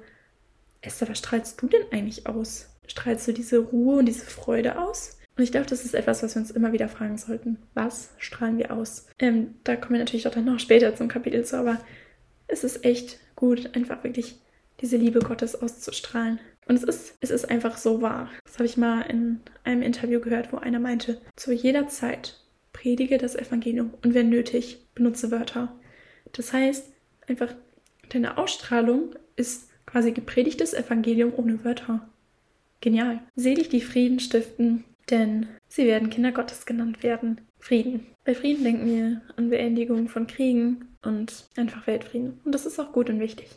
Esther, 0.82 1.08
was 1.08 1.18
strahlst 1.18 1.60
du 1.60 1.68
denn 1.68 1.82
eigentlich 1.90 2.26
aus? 2.26 2.68
Strahlst 2.86 3.28
du 3.28 3.32
diese 3.32 3.58
Ruhe 3.58 3.98
und 3.98 4.06
diese 4.06 4.24
Freude 4.24 4.80
aus? 4.80 5.18
Und 5.40 5.44
ich 5.44 5.52
glaube, 5.52 5.68
das 5.68 5.86
ist 5.86 5.94
etwas, 5.94 6.22
was 6.22 6.34
wir 6.34 6.42
uns 6.42 6.50
immer 6.50 6.74
wieder 6.74 6.86
fragen 6.86 7.16
sollten. 7.16 7.56
Was 7.72 8.10
strahlen 8.18 8.58
wir 8.58 8.72
aus? 8.72 9.06
Ähm, 9.18 9.54
da 9.64 9.74
kommen 9.74 9.94
wir 9.94 10.00
natürlich 10.00 10.28
auch 10.28 10.32
dann 10.32 10.44
noch 10.44 10.60
später 10.60 10.94
zum 10.94 11.08
Kapitel 11.08 11.46
zu, 11.46 11.56
aber 11.56 11.78
es 12.46 12.62
ist 12.62 12.84
echt 12.84 13.18
gut, 13.36 13.74
einfach 13.74 14.04
wirklich 14.04 14.38
diese 14.82 14.98
Liebe 14.98 15.20
Gottes 15.20 15.54
auszustrahlen. 15.54 16.40
Und 16.68 16.76
es 16.76 16.82
ist, 16.82 17.14
es 17.22 17.30
ist 17.30 17.48
einfach 17.48 17.78
so 17.78 18.02
wahr. 18.02 18.28
Das 18.44 18.56
habe 18.56 18.66
ich 18.66 18.76
mal 18.76 19.00
in 19.00 19.40
einem 19.64 19.80
Interview 19.80 20.20
gehört, 20.20 20.52
wo 20.52 20.58
einer 20.58 20.78
meinte, 20.78 21.18
zu 21.36 21.54
jeder 21.54 21.88
Zeit 21.88 22.38
predige 22.74 23.16
das 23.16 23.34
Evangelium 23.34 23.94
und 24.04 24.12
wenn 24.12 24.28
nötig, 24.28 24.84
benutze 24.94 25.30
Wörter. 25.30 25.74
Das 26.32 26.52
heißt, 26.52 26.84
einfach 27.28 27.54
deine 28.10 28.36
Ausstrahlung 28.36 29.14
ist 29.36 29.70
quasi 29.86 30.12
gepredigtes 30.12 30.74
Evangelium 30.74 31.32
ohne 31.34 31.64
Wörter. 31.64 32.06
Genial. 32.82 33.22
Selig 33.36 33.70
die 33.70 33.80
Frieden 33.80 34.20
stiften, 34.20 34.84
denn 35.10 35.48
sie 35.68 35.86
werden 35.86 36.10
Kinder 36.10 36.32
Gottes 36.32 36.66
genannt 36.66 37.02
werden. 37.02 37.40
Frieden. 37.58 38.06
Bei 38.24 38.34
Frieden 38.34 38.64
denken 38.64 38.86
wir 38.86 39.20
an 39.36 39.50
Beendigung 39.50 40.08
von 40.08 40.26
Kriegen 40.26 40.88
und 41.02 41.46
einfach 41.56 41.86
Weltfrieden. 41.86 42.40
Und 42.44 42.54
das 42.54 42.66
ist 42.66 42.78
auch 42.78 42.92
gut 42.92 43.10
und 43.10 43.20
wichtig. 43.20 43.48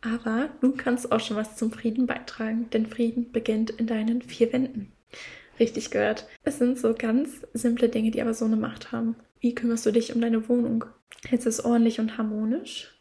Aber 0.00 0.50
du 0.60 0.72
kannst 0.72 1.10
auch 1.10 1.20
schon 1.20 1.36
was 1.36 1.56
zum 1.56 1.72
Frieden 1.72 2.06
beitragen, 2.06 2.70
denn 2.70 2.86
Frieden 2.86 3.32
beginnt 3.32 3.70
in 3.70 3.86
deinen 3.86 4.22
vier 4.22 4.52
Wänden. 4.52 4.92
Richtig 5.58 5.90
gehört. 5.90 6.28
Es 6.44 6.58
sind 6.58 6.78
so 6.78 6.94
ganz 6.94 7.46
simple 7.52 7.88
Dinge, 7.88 8.12
die 8.12 8.22
aber 8.22 8.34
so 8.34 8.44
eine 8.44 8.56
Macht 8.56 8.92
haben. 8.92 9.16
Wie 9.40 9.54
kümmerst 9.54 9.86
du 9.86 9.90
dich 9.90 10.14
um 10.14 10.20
deine 10.20 10.48
Wohnung? 10.48 10.84
Hältst 11.26 11.46
du 11.46 11.50
es 11.50 11.64
ordentlich 11.64 11.98
und 11.98 12.16
harmonisch? 12.16 12.94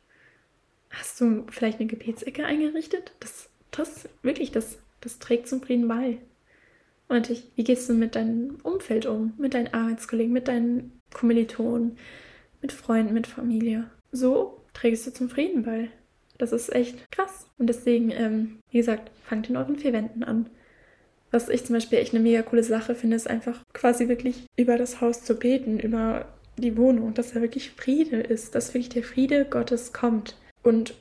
Hast 0.90 1.22
du 1.22 1.46
vielleicht 1.52 1.80
eine 1.80 1.88
Gebetsecke 1.88 2.46
eingerichtet? 2.46 3.12
Das, 3.20 3.50
das, 3.70 4.10
wirklich, 4.24 4.52
das, 4.52 4.80
das 5.02 5.20
trägt 5.20 5.48
zum 5.48 5.62
Frieden 5.62 5.88
bei. 5.88 6.18
Und 7.08 7.30
ich, 7.30 7.44
wie 7.56 7.64
gehst 7.64 7.90
du 7.90 7.94
mit 7.94 8.16
deinem 8.16 8.58
Umfeld 8.64 9.06
um? 9.06 9.34
Mit 9.38 9.54
deinen 9.54 9.74
Arbeitskollegen, 9.74 10.34
mit 10.34 10.48
deinen 10.48 11.00
Kommilitonen, 11.14 11.98
mit 12.62 12.72
Freunden, 12.72 13.14
mit 13.14 13.28
Familie? 13.28 13.90
So 14.12 14.62
trägst 14.74 15.08
du 15.08 15.14
zum 15.14 15.30
Frieden 15.30 15.64
bei. 15.64 15.90
Das 16.38 16.52
ist 16.52 16.74
echt 16.74 17.10
krass. 17.12 17.48
Und 17.58 17.68
deswegen, 17.68 18.12
ähm, 18.12 18.60
wie 18.70 18.78
gesagt, 18.78 19.12
fangt 19.24 19.50
in 19.50 19.58
euren 19.58 19.78
vier 19.78 19.94
Wänden 19.94 20.24
an. 20.24 20.50
Was 21.32 21.50
ich 21.50 21.66
zum 21.66 21.76
Beispiel 21.76 22.00
echt 22.00 22.14
eine 22.14 22.24
mega 22.24 22.42
coole 22.42 22.64
Sache 22.64 22.96
finde, 22.96 23.16
ist 23.16 23.30
einfach 23.30 23.62
quasi 23.74 24.08
wirklich 24.08 24.46
über 24.56 24.78
das 24.78 25.02
Haus 25.02 25.24
zu 25.24 25.36
beten, 25.36 25.80
über 25.80 26.26
die 26.58 26.78
Wohnung, 26.78 27.14
dass 27.14 27.34
da 27.34 27.42
wirklich 27.42 27.72
Friede 27.72 28.18
ist, 28.18 28.56
dass 28.56 28.74
wirklich 28.74 28.90
der 28.90 29.04
Friede 29.04 29.46
Gottes 29.46 29.94
kommt. 29.94 30.36
Und 30.64 30.96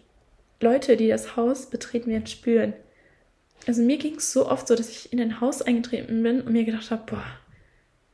Leute, 0.60 0.96
die 0.96 1.08
das 1.08 1.36
Haus 1.36 1.66
betreten 1.66 2.10
werden, 2.10 2.26
spüren. 2.26 2.72
Also 3.66 3.82
mir 3.82 3.98
ging 3.98 4.14
es 4.16 4.32
so 4.32 4.48
oft 4.48 4.68
so, 4.68 4.76
dass 4.76 4.88
ich 4.88 5.12
in 5.12 5.20
ein 5.20 5.40
Haus 5.40 5.60
eingetreten 5.60 6.22
bin 6.22 6.40
und 6.40 6.52
mir 6.52 6.64
gedacht 6.64 6.90
habe, 6.90 7.02
boah, 7.06 7.24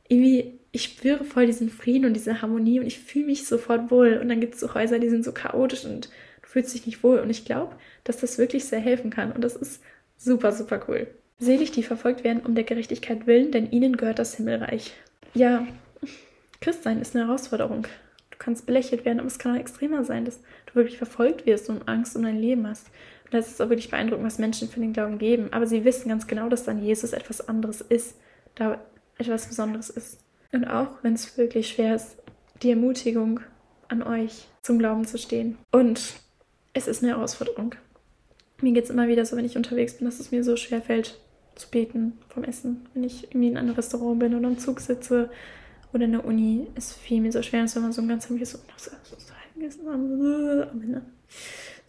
irgendwie, 0.07 0.59
ich 0.71 0.83
spüre 0.83 1.23
voll 1.23 1.45
diesen 1.45 1.69
Frieden 1.69 2.05
und 2.05 2.13
diese 2.13 2.41
Harmonie 2.41 2.79
und 2.79 2.87
ich 2.87 2.99
fühle 2.99 3.27
mich 3.27 3.47
sofort 3.47 3.91
wohl. 3.91 4.17
Und 4.21 4.29
dann 4.29 4.41
gibt 4.41 4.55
es 4.55 4.59
so 4.59 4.73
Häuser, 4.73 4.99
die 4.99 5.09
sind 5.09 5.23
so 5.23 5.31
chaotisch 5.31 5.85
und 5.85 6.09
du 6.41 6.47
fühlst 6.47 6.73
dich 6.73 6.85
nicht 6.87 7.03
wohl. 7.03 7.19
Und 7.19 7.29
ich 7.29 7.45
glaube, 7.45 7.75
dass 8.03 8.17
das 8.17 8.37
wirklich 8.39 8.65
sehr 8.65 8.79
helfen 8.79 9.11
kann. 9.11 9.31
Und 9.31 9.43
das 9.43 9.55
ist 9.55 9.81
super, 10.17 10.51
super 10.51 10.83
cool. 10.87 11.07
Selig, 11.37 11.71
die 11.71 11.83
verfolgt 11.83 12.23
werden 12.23 12.41
um 12.43 12.55
der 12.55 12.63
Gerechtigkeit 12.63 13.27
willen, 13.27 13.51
denn 13.51 13.69
ihnen 13.69 13.97
gehört 13.97 14.19
das 14.19 14.35
Himmelreich. 14.35 14.93
Ja, 15.33 15.67
Christsein 16.61 17.01
ist 17.01 17.15
eine 17.15 17.27
Herausforderung. 17.27 17.87
Du 18.31 18.37
kannst 18.39 18.65
belächelt 18.65 19.05
werden, 19.05 19.19
aber 19.19 19.27
es 19.27 19.39
kann 19.39 19.55
auch 19.55 19.59
extremer 19.59 20.03
sein, 20.03 20.25
dass 20.25 20.39
du 20.65 20.75
wirklich 20.75 20.97
verfolgt 20.97 21.45
wirst 21.45 21.69
und 21.69 21.87
Angst 21.87 22.15
um 22.15 22.23
dein 22.23 22.39
Leben 22.39 22.67
hast. 22.67 22.87
Und 23.33 23.39
das 23.39 23.49
ist 23.49 23.61
auch 23.61 23.69
wirklich 23.69 23.89
beeindruckend, 23.89 24.27
was 24.27 24.37
Menschen 24.37 24.69
für 24.69 24.79
den 24.79 24.93
Glauben 24.93 25.17
geben. 25.17 25.51
Aber 25.51 25.65
sie 25.65 25.83
wissen 25.83 26.09
ganz 26.09 26.27
genau, 26.27 26.49
dass 26.49 26.65
dann 26.65 26.83
Jesus 26.83 27.13
etwas 27.13 27.47
anderes 27.47 27.81
ist, 27.81 28.15
da 28.53 28.79
etwas 29.17 29.47
Besonderes 29.47 29.89
ist. 29.89 30.19
Und 30.51 30.65
auch 30.65 30.89
wenn 31.01 31.13
es 31.13 31.35
wirklich 31.35 31.69
schwer 31.69 31.95
ist, 31.95 32.17
die 32.61 32.69
Ermutigung 32.69 33.39
an 33.87 34.03
euch 34.03 34.47
zum 34.61 34.77
Glauben 34.77 35.05
zu 35.05 35.17
stehen. 35.17 35.57
Und 35.71 36.13
es 36.73 36.87
ist 36.87 37.01
eine 37.01 37.13
Herausforderung. 37.13 37.73
Mir 38.61 38.73
geht 38.73 38.83
es 38.83 38.91
immer 38.91 39.07
wieder 39.07 39.25
so, 39.25 39.35
wenn 39.35 39.45
ich 39.45 39.57
unterwegs 39.57 39.97
bin, 39.97 40.05
dass 40.05 40.19
es 40.19 40.29
mir 40.29 40.43
so 40.43 40.55
schwer 40.55 40.83
fällt, 40.83 41.19
zu 41.55 41.69
beten 41.71 42.19
vom 42.29 42.43
Essen. 42.43 42.85
Wenn 42.93 43.03
ich 43.03 43.23
irgendwie 43.23 43.47
in 43.47 43.57
einem 43.57 43.73
Restaurant 43.73 44.19
bin 44.19 44.35
oder 44.35 44.47
im 44.47 44.59
Zug 44.59 44.79
sitze 44.79 45.31
oder 45.91 46.05
in 46.05 46.11
der 46.11 46.25
Uni, 46.25 46.67
es 46.75 46.93
fiel 46.93 47.21
mir 47.21 47.31
so 47.31 47.41
schwer, 47.41 47.61
als 47.61 47.75
wenn 47.75 47.81
man 47.81 47.93
so 47.93 48.01
ein 48.03 48.07
ganz 48.07 48.29
heimliches 48.29 48.51
so, 48.51 48.59
so, 48.77 48.91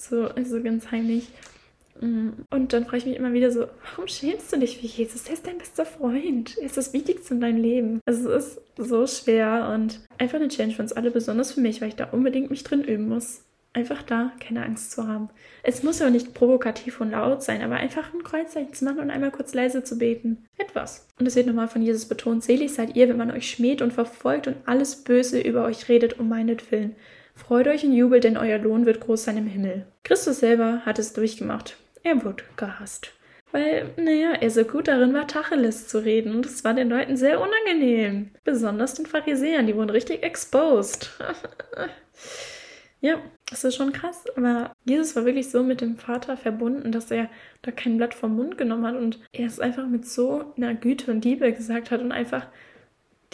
so, 0.09 0.29
so, 0.29 0.29
also 0.35 0.63
ganz 0.63 0.91
heimlich. 0.91 1.29
Mm. 2.01 2.31
Und 2.51 2.73
dann 2.73 2.85
frage 2.85 2.99
ich 2.99 3.07
mich 3.07 3.17
immer 3.17 3.33
wieder 3.33 3.51
so, 3.51 3.67
warum 3.91 4.09
schämst 4.09 4.53
du 4.53 4.59
dich 4.59 4.79
für 4.79 4.87
Jesus? 4.87 5.27
Er 5.27 5.35
ist 5.35 5.47
dein 5.47 5.59
bester 5.59 5.87
Freund. 5.87 6.57
Er 6.59 6.67
ist 6.67 6.77
das 6.77 6.93
Wichtigste 6.93 7.35
in 7.35 7.41
deinem 7.41 7.63
Leben. 7.63 8.01
Also 8.07 8.31
es 8.31 8.57
ist 8.57 8.61
so 8.77 9.07
schwer 9.07 9.71
und 9.75 10.01
einfach 10.19 10.37
eine 10.37 10.49
Challenge 10.49 10.75
für 10.75 10.83
uns 10.83 10.93
alle, 10.93 11.11
besonders 11.11 11.53
für 11.53 11.61
mich, 11.61 11.81
weil 11.81 11.89
ich 11.89 11.97
da 11.97 12.05
unbedingt 12.11 12.51
mich 12.51 12.65
drin 12.65 12.83
üben 12.83 13.09
muss 13.09 13.45
einfach 13.75 14.03
da 14.03 14.33
keine 14.41 14.65
Angst 14.65 14.93
zu 14.93 15.07
haben. 15.07 15.29
Es 15.63 15.83
muss 15.83 15.99
ja 15.99 16.09
nicht 16.09 16.33
provokativ 16.33 17.01
und 17.01 17.11
laut 17.11 17.43
sein, 17.43 17.61
aber 17.61 17.75
einfach 17.75 18.15
ein 18.15 18.23
Kreuzzeichen 18.23 18.73
zu 18.73 18.85
machen 18.85 19.01
und 19.01 19.11
einmal 19.11 19.33
kurz 19.33 19.53
leise 19.53 19.83
zu 19.83 19.99
beten. 19.99 20.47
Etwas. 20.57 21.09
Und 21.19 21.27
es 21.27 21.35
wird 21.35 21.49
nochmal 21.49 21.69
von 21.69 21.83
Jesus 21.83 22.07
betont, 22.07 22.45
selig 22.45 22.73
seid 22.73 22.97
ihr, 22.97 23.09
wenn 23.09 23.17
man 23.17 23.33
euch 23.33 23.51
schmäht 23.51 23.83
und 23.83 23.93
verfolgt 23.93 24.47
und 24.47 24.57
alles 24.65 25.03
Böse 25.03 25.41
über 25.41 25.65
euch 25.65 25.89
redet 25.89 26.19
um 26.19 26.29
meinetwillen. 26.29 26.95
Freut 27.35 27.67
euch 27.67 27.85
und 27.85 27.93
jubelt, 27.93 28.25
denn 28.25 28.37
euer 28.37 28.59
Lohn 28.59 28.87
wird 28.87 29.01
groß 29.01 29.25
sein 29.25 29.37
im 29.37 29.47
Himmel. 29.47 29.87
Christus 30.05 30.41
selber 30.41 30.83
hat 30.87 30.99
es 30.99 31.13
durchgemacht. 31.13 31.77
Er 32.03 32.25
wurde 32.25 32.45
gehasst. 32.57 33.13
Weil, 33.51 33.91
naja, 33.97 34.33
er 34.41 34.51
so 34.51 34.65
gut 34.65 34.89
darin 34.89 35.15
war, 35.15 35.27
Tacheles 35.27 35.87
zu 35.89 35.99
reden. 35.99 36.35
Und 36.35 36.47
es 36.47 36.65
war 36.65 36.75
den 36.75 36.91
Leuten 36.91 37.17
sehr 37.17 37.41
unangenehm. 37.41 38.31
Besonders 38.45 38.95
den 38.95 39.07
Pharisäern, 39.07 39.67
die 39.67 39.77
wurden 39.77 39.91
richtig 39.91 40.23
exposed. 40.23 41.11
Ja, 43.01 43.21
das 43.51 43.65
ist 43.65 43.75
schon 43.75 43.93
krass. 43.93 44.25
Aber 44.35 44.73
Jesus 44.87 45.15
war 45.15 45.27
wirklich 45.27 45.51
so 45.51 45.63
mit 45.63 45.83
dem 45.83 45.99
Vater 45.99 46.39
verbunden, 46.39 46.91
dass 46.91 47.11
er 47.11 47.29
da 47.61 47.71
kein 47.71 47.99
Blatt 47.99 48.15
vom 48.15 48.35
Mund 48.35 48.57
genommen 48.57 48.87
hat 48.87 48.97
und 48.97 49.21
er 49.31 49.47
es 49.47 49.61
einfach 49.61 49.87
mit 49.87 50.07
so 50.07 50.55
einer 50.57 50.75
Güte 50.75 51.11
und 51.11 51.23
Liebe 51.23 51.53
gesagt 51.53 51.91
hat 51.91 52.01
und 52.01 52.13
einfach 52.13 52.47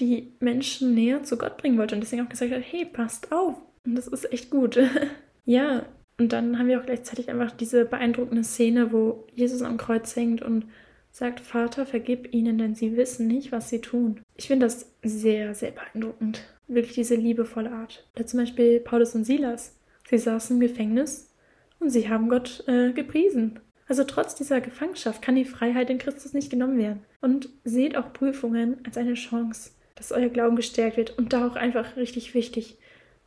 die 0.00 0.32
Menschen 0.40 0.92
näher 0.96 1.22
zu 1.22 1.38
Gott 1.38 1.56
bringen 1.56 1.78
wollte 1.78 1.94
und 1.94 2.00
deswegen 2.00 2.26
auch 2.26 2.28
gesagt 2.28 2.50
hat, 2.50 2.64
hey, 2.68 2.84
passt 2.84 3.30
auf. 3.30 3.62
Und 3.84 3.96
das 3.96 4.08
ist 4.08 4.32
echt 4.32 4.50
gut. 4.50 4.78
ja, 5.44 5.86
und 6.18 6.32
dann 6.32 6.58
haben 6.58 6.68
wir 6.68 6.80
auch 6.80 6.86
gleichzeitig 6.86 7.30
einfach 7.30 7.50
diese 7.52 7.84
beeindruckende 7.84 8.44
Szene, 8.44 8.92
wo 8.92 9.26
Jesus 9.34 9.62
am 9.62 9.78
Kreuz 9.78 10.14
hängt 10.16 10.42
und 10.42 10.66
sagt, 11.10 11.40
Vater, 11.40 11.86
vergib 11.86 12.32
ihnen, 12.32 12.58
denn 12.58 12.74
sie 12.74 12.96
wissen 12.96 13.26
nicht, 13.26 13.52
was 13.52 13.70
sie 13.70 13.80
tun. 13.80 14.20
Ich 14.36 14.46
finde 14.46 14.66
das 14.66 14.92
sehr, 15.02 15.54
sehr 15.54 15.72
beeindruckend 15.72 16.42
wirklich 16.74 16.94
diese 16.94 17.16
liebevolle 17.16 17.72
Art. 17.72 18.06
Da 18.14 18.24
zum 18.26 18.40
Beispiel 18.40 18.80
Paulus 18.80 19.14
und 19.14 19.24
Silas. 19.24 19.76
Sie 20.08 20.18
saßen 20.18 20.56
im 20.56 20.60
Gefängnis 20.60 21.30
und 21.78 21.90
sie 21.90 22.08
haben 22.08 22.28
Gott 22.28 22.64
äh, 22.66 22.92
gepriesen. 22.92 23.60
Also 23.88 24.04
trotz 24.04 24.34
dieser 24.34 24.60
Gefangenschaft 24.60 25.20
kann 25.20 25.34
die 25.34 25.44
Freiheit 25.44 25.90
in 25.90 25.98
Christus 25.98 26.32
nicht 26.32 26.50
genommen 26.50 26.78
werden. 26.78 27.02
Und 27.20 27.48
seht 27.64 27.96
auch 27.96 28.12
Prüfungen 28.12 28.78
als 28.86 28.96
eine 28.96 29.14
Chance, 29.14 29.72
dass 29.96 30.12
euer 30.12 30.28
Glauben 30.28 30.56
gestärkt 30.56 30.96
wird. 30.96 31.18
Und 31.18 31.32
da 31.32 31.46
auch 31.46 31.56
einfach 31.56 31.96
richtig 31.96 32.34
wichtig, 32.34 32.78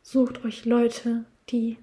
sucht 0.04 0.44
euch 0.44 0.64
Leute, 0.64 1.24
die 1.48 1.78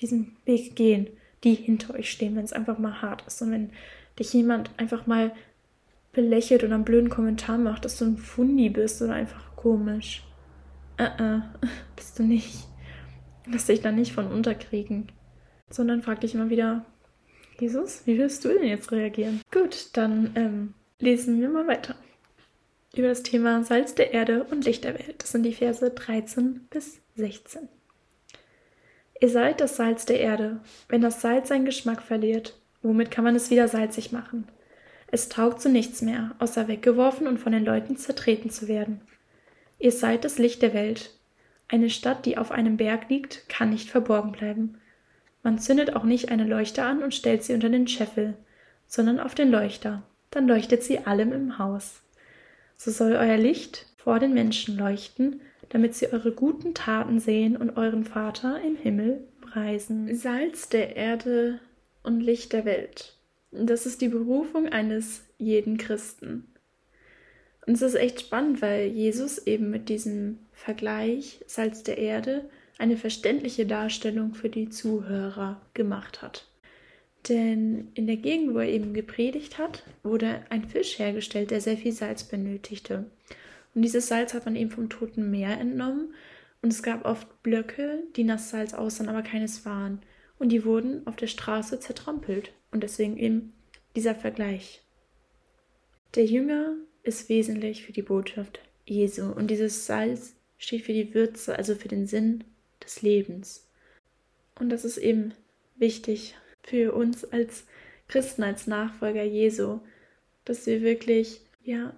diesen 0.00 0.36
Weg 0.44 0.76
gehen, 0.76 1.08
die 1.44 1.54
hinter 1.54 1.94
euch 1.94 2.10
stehen, 2.10 2.36
wenn 2.36 2.44
es 2.44 2.52
einfach 2.52 2.78
mal 2.78 3.00
hart 3.00 3.26
ist. 3.26 3.40
Und 3.40 3.52
wenn 3.52 3.70
dich 4.18 4.34
jemand 4.34 4.70
einfach 4.76 5.06
mal 5.06 5.32
belächelt 6.12 6.64
oder 6.64 6.74
einen 6.74 6.84
blöden 6.84 7.08
Kommentar 7.08 7.56
macht, 7.56 7.84
dass 7.84 7.96
du 7.96 8.04
ein 8.04 8.18
Fundi 8.18 8.68
bist 8.68 9.00
oder 9.00 9.14
einfach 9.14 9.56
komisch 9.56 10.24
uh 11.00 11.04
-uh, 11.04 11.42
bist 11.96 12.18
du 12.18 12.24
nicht. 12.24 12.66
Lass 13.46 13.66
dich 13.66 13.80
da 13.80 13.92
nicht 13.92 14.12
von 14.12 14.26
unterkriegen. 14.26 15.10
Sondern 15.70 16.02
frag 16.02 16.20
dich 16.20 16.34
immer 16.34 16.50
wieder, 16.50 16.84
Jesus, 17.60 18.02
wie 18.06 18.18
willst 18.18 18.44
du 18.44 18.48
denn 18.48 18.64
jetzt 18.64 18.90
reagieren? 18.90 19.40
Gut, 19.52 19.90
dann 19.92 20.32
ähm, 20.34 20.74
lesen 20.98 21.40
wir 21.40 21.48
mal 21.48 21.68
weiter. 21.68 21.94
Über 22.96 23.08
das 23.08 23.22
Thema 23.22 23.62
Salz 23.62 23.94
der 23.94 24.12
Erde 24.12 24.44
und 24.44 24.64
Licht 24.64 24.82
der 24.82 24.94
Welt. 24.94 25.22
Das 25.22 25.30
sind 25.30 25.44
die 25.44 25.54
Verse 25.54 25.88
13 25.88 26.66
bis 26.70 27.00
16. 27.20 27.68
Ihr 29.20 29.28
seid 29.28 29.60
das 29.60 29.76
Salz 29.76 30.06
der 30.06 30.18
Erde. 30.18 30.60
Wenn 30.88 31.02
das 31.02 31.20
Salz 31.20 31.48
seinen 31.48 31.66
Geschmack 31.66 32.02
verliert, 32.02 32.58
womit 32.82 33.10
kann 33.10 33.24
man 33.24 33.36
es 33.36 33.50
wieder 33.50 33.68
salzig 33.68 34.12
machen? 34.12 34.48
Es 35.12 35.28
taugt 35.28 35.60
zu 35.60 35.68
nichts 35.68 36.02
mehr, 36.02 36.34
außer 36.38 36.68
weggeworfen 36.68 37.26
und 37.26 37.38
von 37.38 37.52
den 37.52 37.64
Leuten 37.64 37.96
zertreten 37.96 38.50
zu 38.50 38.68
werden. 38.68 39.02
Ihr 39.78 39.92
seid 39.92 40.24
das 40.24 40.38
Licht 40.38 40.62
der 40.62 40.72
Welt. 40.72 41.10
Eine 41.68 41.90
Stadt, 41.90 42.26
die 42.26 42.38
auf 42.38 42.50
einem 42.50 42.76
Berg 42.76 43.08
liegt, 43.08 43.48
kann 43.48 43.70
nicht 43.70 43.90
verborgen 43.90 44.32
bleiben. 44.32 44.78
Man 45.42 45.58
zündet 45.58 45.94
auch 45.96 46.04
nicht 46.04 46.30
eine 46.30 46.44
Leuchte 46.44 46.82
an 46.82 47.02
und 47.02 47.14
stellt 47.14 47.44
sie 47.44 47.54
unter 47.54 47.68
den 47.68 47.88
Scheffel, 47.88 48.34
sondern 48.86 49.20
auf 49.20 49.34
den 49.34 49.50
Leuchter. 49.50 50.02
Dann 50.30 50.46
leuchtet 50.46 50.82
sie 50.82 50.98
allem 51.06 51.32
im 51.32 51.58
Haus. 51.58 52.02
So 52.76 52.90
soll 52.90 53.12
euer 53.12 53.36
Licht 53.36 53.86
vor 53.96 54.18
den 54.18 54.32
Menschen 54.32 54.76
leuchten, 54.76 55.40
damit 55.70 55.94
sie 55.94 56.12
eure 56.12 56.32
guten 56.32 56.74
Taten 56.74 57.18
sehen 57.18 57.56
und 57.56 57.76
euren 57.76 58.04
Vater 58.04 58.60
im 58.62 58.76
Himmel 58.76 59.26
preisen. 59.40 60.14
Salz 60.14 60.68
der 60.68 60.96
Erde 60.96 61.60
und 62.02 62.20
Licht 62.20 62.52
der 62.52 62.64
Welt. 62.64 63.16
Das 63.50 63.86
ist 63.86 64.00
die 64.00 64.08
Berufung 64.08 64.68
eines 64.68 65.22
jeden 65.38 65.78
Christen. 65.78 66.46
Und 67.66 67.74
es 67.74 67.82
ist 67.82 67.94
echt 67.94 68.20
spannend, 68.20 68.62
weil 68.62 68.86
Jesus 68.86 69.38
eben 69.38 69.70
mit 69.70 69.88
diesem 69.88 70.38
Vergleich 70.52 71.40
Salz 71.46 71.82
der 71.82 71.98
Erde 71.98 72.48
eine 72.78 72.96
verständliche 72.96 73.66
Darstellung 73.66 74.34
für 74.34 74.48
die 74.48 74.70
Zuhörer 74.70 75.60
gemacht 75.74 76.22
hat. 76.22 76.46
Denn 77.28 77.88
in 77.94 78.06
der 78.06 78.16
Gegend, 78.16 78.54
wo 78.54 78.58
er 78.58 78.68
eben 78.68 78.94
gepredigt 78.94 79.58
hat, 79.58 79.84
wurde 80.02 80.40
ein 80.48 80.64
Fisch 80.64 80.98
hergestellt, 80.98 81.50
der 81.50 81.60
sehr 81.60 81.76
viel 81.76 81.92
Salz 81.92 82.24
benötigte. 82.24 83.04
Und 83.74 83.82
dieses 83.82 84.08
Salz 84.08 84.34
hat 84.34 84.44
man 84.44 84.56
eben 84.56 84.70
vom 84.70 84.88
Toten 84.88 85.30
Meer 85.30 85.58
entnommen. 85.58 86.14
Und 86.62 86.72
es 86.72 86.82
gab 86.82 87.04
oft 87.04 87.42
Blöcke, 87.42 88.02
die 88.16 88.24
nach 88.24 88.38
Salz 88.38 88.74
aussahen, 88.74 89.08
aber 89.08 89.22
keines 89.22 89.64
waren. 89.64 90.02
Und 90.38 90.50
die 90.50 90.64
wurden 90.64 91.06
auf 91.06 91.16
der 91.16 91.26
Straße 91.26 91.80
zertrampelt. 91.80 92.52
Und 92.70 92.82
deswegen 92.82 93.16
eben 93.16 93.52
dieser 93.96 94.14
Vergleich. 94.14 94.82
Der 96.14 96.24
Jünger 96.24 96.74
ist 97.02 97.28
wesentlich 97.28 97.84
für 97.84 97.92
die 97.92 98.02
Botschaft 98.02 98.60
Jesu. 98.84 99.30
Und 99.30 99.48
dieses 99.48 99.86
Salz 99.86 100.34
steht 100.58 100.84
für 100.84 100.92
die 100.92 101.14
Würze, 101.14 101.56
also 101.56 101.74
für 101.74 101.88
den 101.88 102.06
Sinn 102.06 102.44
des 102.84 103.02
Lebens. 103.02 103.68
Und 104.58 104.70
das 104.70 104.84
ist 104.84 104.98
eben 104.98 105.32
wichtig 105.76 106.34
für 106.62 106.92
uns 106.92 107.24
als 107.24 107.64
Christen, 108.08 108.42
als 108.42 108.66
Nachfolger 108.66 109.22
Jesu, 109.22 109.80
dass 110.44 110.66
wir 110.66 110.82
wirklich, 110.82 111.40
ja, 111.62 111.94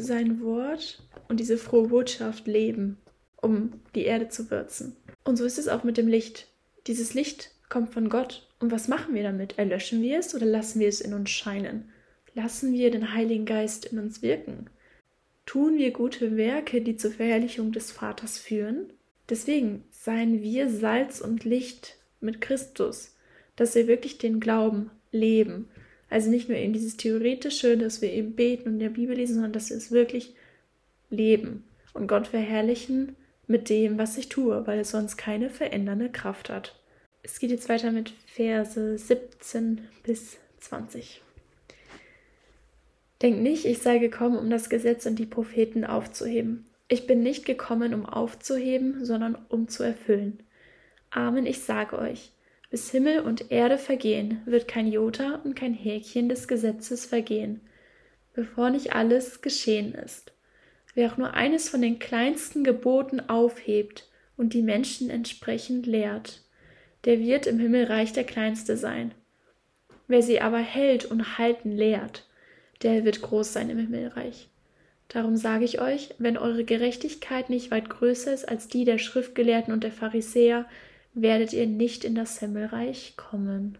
sein 0.00 0.40
Wort 0.42 1.02
und 1.28 1.40
diese 1.40 1.58
frohe 1.58 1.88
Botschaft 1.88 2.46
leben, 2.46 2.98
um 3.36 3.72
die 3.94 4.04
Erde 4.04 4.28
zu 4.28 4.50
würzen. 4.50 4.96
Und 5.24 5.36
so 5.36 5.44
ist 5.44 5.58
es 5.58 5.68
auch 5.68 5.84
mit 5.84 5.96
dem 5.96 6.08
Licht. 6.08 6.48
Dieses 6.86 7.14
Licht 7.14 7.50
kommt 7.68 7.92
von 7.92 8.08
Gott. 8.08 8.48
Und 8.60 8.70
was 8.70 8.88
machen 8.88 9.14
wir 9.14 9.22
damit? 9.22 9.58
Erlöschen 9.58 10.02
wir 10.02 10.18
es 10.18 10.34
oder 10.34 10.46
lassen 10.46 10.80
wir 10.80 10.88
es 10.88 11.00
in 11.00 11.14
uns 11.14 11.30
scheinen? 11.30 11.90
lassen 12.36 12.74
wir 12.74 12.90
den 12.90 13.14
Heiligen 13.14 13.46
Geist 13.46 13.86
in 13.86 13.98
uns 13.98 14.22
wirken. 14.22 14.66
Tun 15.46 15.78
wir 15.78 15.90
gute 15.90 16.36
Werke, 16.36 16.82
die 16.82 16.96
zur 16.96 17.10
Verherrlichung 17.12 17.72
des 17.72 17.90
Vaters 17.90 18.38
führen. 18.38 18.92
Deswegen 19.28 19.84
seien 19.90 20.42
wir 20.42 20.68
Salz 20.68 21.20
und 21.20 21.44
Licht 21.44 21.96
mit 22.20 22.40
Christus, 22.40 23.16
dass 23.56 23.74
wir 23.74 23.88
wirklich 23.88 24.18
den 24.18 24.38
Glauben 24.38 24.90
leben. 25.10 25.68
Also 26.08 26.30
nicht 26.30 26.48
nur 26.48 26.58
eben 26.58 26.72
dieses 26.72 26.96
Theoretische, 26.96 27.76
dass 27.76 28.00
wir 28.00 28.12
eben 28.12 28.34
beten 28.34 28.68
und 28.68 28.74
in 28.74 28.80
der 28.80 28.88
Bibel 28.90 29.16
lesen, 29.16 29.34
sondern 29.34 29.52
dass 29.52 29.70
wir 29.70 29.76
es 29.76 29.90
wirklich 29.90 30.34
leben 31.10 31.64
und 31.94 32.06
Gott 32.06 32.28
verherrlichen 32.28 33.16
mit 33.46 33.68
dem, 33.68 33.98
was 33.98 34.18
ich 34.18 34.28
tue, 34.28 34.66
weil 34.66 34.80
es 34.80 34.90
sonst 34.90 35.16
keine 35.16 35.50
verändernde 35.50 36.10
Kraft 36.10 36.50
hat. 36.50 36.78
Es 37.22 37.40
geht 37.40 37.50
jetzt 37.50 37.68
weiter 37.68 37.90
mit 37.90 38.12
Verse 38.26 38.98
17 38.98 39.80
bis 40.04 40.38
20. 40.60 41.22
Denkt 43.22 43.40
nicht, 43.40 43.64
ich 43.64 43.78
sei 43.78 43.98
gekommen, 43.98 44.36
um 44.36 44.50
das 44.50 44.68
Gesetz 44.68 45.06
und 45.06 45.18
die 45.18 45.26
Propheten 45.26 45.84
aufzuheben. 45.84 46.66
Ich 46.88 47.06
bin 47.06 47.22
nicht 47.22 47.44
gekommen, 47.44 47.94
um 47.94 48.06
aufzuheben, 48.06 49.04
sondern 49.04 49.36
um 49.48 49.68
zu 49.68 49.82
erfüllen. 49.82 50.40
Amen, 51.10 51.46
ich 51.46 51.62
sage 51.62 51.98
euch, 51.98 52.30
bis 52.70 52.90
Himmel 52.90 53.20
und 53.20 53.50
Erde 53.50 53.78
vergehen, 53.78 54.42
wird 54.44 54.68
kein 54.68 54.86
Jota 54.86 55.40
und 55.44 55.54
kein 55.54 55.74
Häkchen 55.74 56.28
des 56.28 56.48
Gesetzes 56.48 57.06
vergehen, 57.06 57.60
bevor 58.34 58.70
nicht 58.70 58.94
alles 58.94 59.40
geschehen 59.40 59.94
ist. 59.94 60.32
Wer 60.94 61.12
auch 61.12 61.16
nur 61.16 61.34
eines 61.34 61.68
von 61.68 61.82
den 61.82 61.98
kleinsten 61.98 62.64
Geboten 62.64 63.20
aufhebt 63.20 64.08
und 64.36 64.54
die 64.54 64.62
Menschen 64.62 65.10
entsprechend 65.10 65.86
lehrt, 65.86 66.42
der 67.04 67.20
wird 67.20 67.46
im 67.46 67.58
Himmelreich 67.58 68.12
der 68.12 68.24
Kleinste 68.24 68.76
sein. 68.76 69.12
Wer 70.08 70.22
sie 70.22 70.40
aber 70.40 70.58
hält 70.58 71.04
und 71.04 71.38
halten 71.38 71.72
lehrt, 71.72 72.26
der 72.82 73.04
wird 73.04 73.22
groß 73.22 73.52
sein 73.52 73.70
im 73.70 73.78
Himmelreich. 73.78 74.48
Darum 75.08 75.36
sage 75.36 75.64
ich 75.64 75.80
euch, 75.80 76.14
wenn 76.18 76.36
eure 76.36 76.64
Gerechtigkeit 76.64 77.48
nicht 77.48 77.70
weit 77.70 77.88
größer 77.88 78.32
ist 78.32 78.48
als 78.48 78.68
die 78.68 78.84
der 78.84 78.98
Schriftgelehrten 78.98 79.72
und 79.72 79.84
der 79.84 79.92
Pharisäer, 79.92 80.66
werdet 81.16 81.54
ihr 81.54 81.66
nicht 81.66 82.04
in 82.04 82.14
das 82.14 82.38
Himmelreich 82.38 83.14
kommen. 83.16 83.78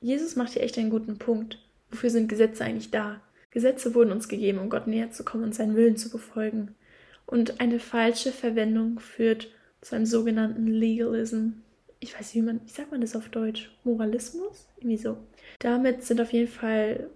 Jesus 0.00 0.36
macht 0.36 0.52
hier 0.52 0.62
echt 0.62 0.76
einen 0.76 0.90
guten 0.90 1.16
Punkt. 1.16 1.58
Wofür 1.90 2.10
sind 2.10 2.28
Gesetze 2.28 2.62
eigentlich 2.62 2.90
da? 2.90 3.22
Gesetze 3.50 3.94
wurden 3.94 4.12
uns 4.12 4.28
gegeben, 4.28 4.58
um 4.58 4.68
Gott 4.68 4.86
näher 4.86 5.10
zu 5.10 5.24
kommen 5.24 5.44
und 5.44 5.54
seinen 5.54 5.74
Willen 5.74 5.96
zu 5.96 6.10
befolgen. 6.10 6.74
Und 7.24 7.60
eine 7.60 7.80
falsche 7.80 8.30
Verwendung 8.30 9.00
führt 9.00 9.48
zu 9.80 9.96
einem 9.96 10.04
sogenannten 10.04 10.66
Legalism. 10.66 11.52
Ich 11.98 12.12
weiß 12.12 12.34
nicht, 12.34 12.42
wie 12.42 12.46
man, 12.46 12.60
wie 12.66 12.70
sagt 12.70 12.90
man 12.90 13.00
das 13.00 13.16
auf 13.16 13.30
Deutsch? 13.30 13.74
Moralismus? 13.84 14.68
Irgendwie 14.76 14.98
so. 14.98 15.16
Damit 15.60 16.02
sind 16.02 16.20
auf 16.20 16.34
jeden 16.34 16.48
Fall 16.48 17.08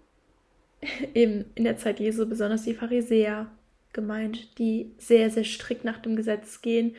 eben 1.15 1.45
in 1.55 1.65
der 1.65 1.77
Zeit 1.77 2.01
Jesu 2.01 2.27
besonders 2.27 2.63
die 2.63 2.73
Pharisäer 2.73 3.51
gemeint, 3.99 4.57
die 4.59 4.93
sehr, 4.97 5.29
sehr 5.29 5.43
strikt 5.43 5.85
nach 5.85 5.99
dem 5.99 6.15
Gesetz 6.15 6.63
gehen 6.63 6.95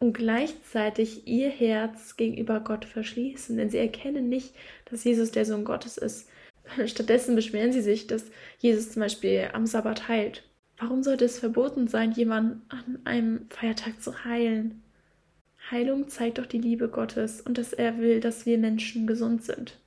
und 0.00 0.12
gleichzeitig 0.12 1.28
ihr 1.28 1.50
Herz 1.50 2.16
gegenüber 2.16 2.58
Gott 2.58 2.84
verschließen, 2.84 3.56
denn 3.56 3.70
sie 3.70 3.78
erkennen 3.78 4.28
nicht, 4.28 4.52
dass 4.86 5.04
Jesus 5.04 5.30
der 5.30 5.44
Sohn 5.44 5.64
Gottes 5.64 5.98
ist. 5.98 6.28
Stattdessen 6.86 7.36
beschweren 7.36 7.72
sie 7.72 7.80
sich, 7.80 8.08
dass 8.08 8.24
Jesus 8.58 8.90
zum 8.90 9.02
Beispiel 9.02 9.50
am 9.52 9.66
Sabbat 9.66 10.08
heilt. 10.08 10.42
Warum 10.78 11.04
sollte 11.04 11.26
es 11.26 11.38
verboten 11.38 11.86
sein, 11.86 12.10
jemanden 12.10 12.62
an 12.70 12.98
einem 13.04 13.46
Feiertag 13.50 14.02
zu 14.02 14.24
heilen? 14.24 14.82
Heilung 15.70 16.08
zeigt 16.08 16.38
doch 16.38 16.46
die 16.46 16.58
Liebe 16.58 16.88
Gottes 16.88 17.40
und 17.40 17.56
dass 17.56 17.72
er 17.72 17.98
will, 17.98 18.18
dass 18.18 18.46
wir 18.46 18.58
Menschen 18.58 19.06
gesund 19.06 19.44
sind. 19.44 19.78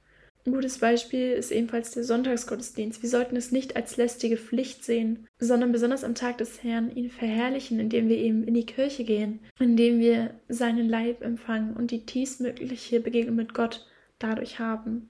Ein 0.46 0.52
gutes 0.52 0.80
Beispiel 0.80 1.32
ist 1.32 1.52
ebenfalls 1.52 1.92
der 1.92 2.04
Sonntagsgottesdienst. 2.04 3.02
Wir 3.02 3.10
sollten 3.10 3.38
es 3.38 3.54
nicht 3.54 3.78
als 3.78 3.96
lästige 3.96 4.36
Pflicht 4.36 4.84
sehen, 4.84 5.26
sondern 5.40 5.72
besonders 5.72 6.04
am 6.04 6.16
Tag 6.16 6.38
des 6.38 6.62
Herrn 6.64 6.94
ihn 6.94 7.10
verherrlichen, 7.10 7.80
indem 7.80 8.10
wir 8.10 8.18
eben 8.18 8.44
in 8.44 8.54
die 8.54 8.66
Kirche 8.66 9.06
gehen, 9.06 9.40
indem 9.58 10.00
wir 10.00 10.32
seinen 10.50 10.90
Leib 10.90 11.22
empfangen 11.22 11.74
und 11.76 11.92
die 11.92 12.06
tiefstmögliche 12.06 13.00
Begegnung 13.00 13.38
mit 13.38 13.54
Gott 13.54 13.88
dadurch 14.20 14.60
haben. 14.60 15.08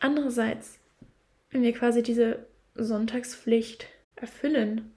Andererseits, 0.00 0.78
wenn 1.50 1.62
wir 1.62 1.72
quasi 1.72 2.02
diese 2.02 2.44
Sonntagspflicht 2.74 3.88
erfüllen, 4.16 4.92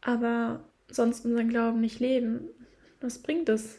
aber 0.00 0.64
sonst 0.88 1.24
unseren 1.24 1.48
Glauben 1.48 1.80
nicht 1.80 2.00
leben, 2.00 2.48
was 3.00 3.20
bringt 3.20 3.48
es? 3.48 3.78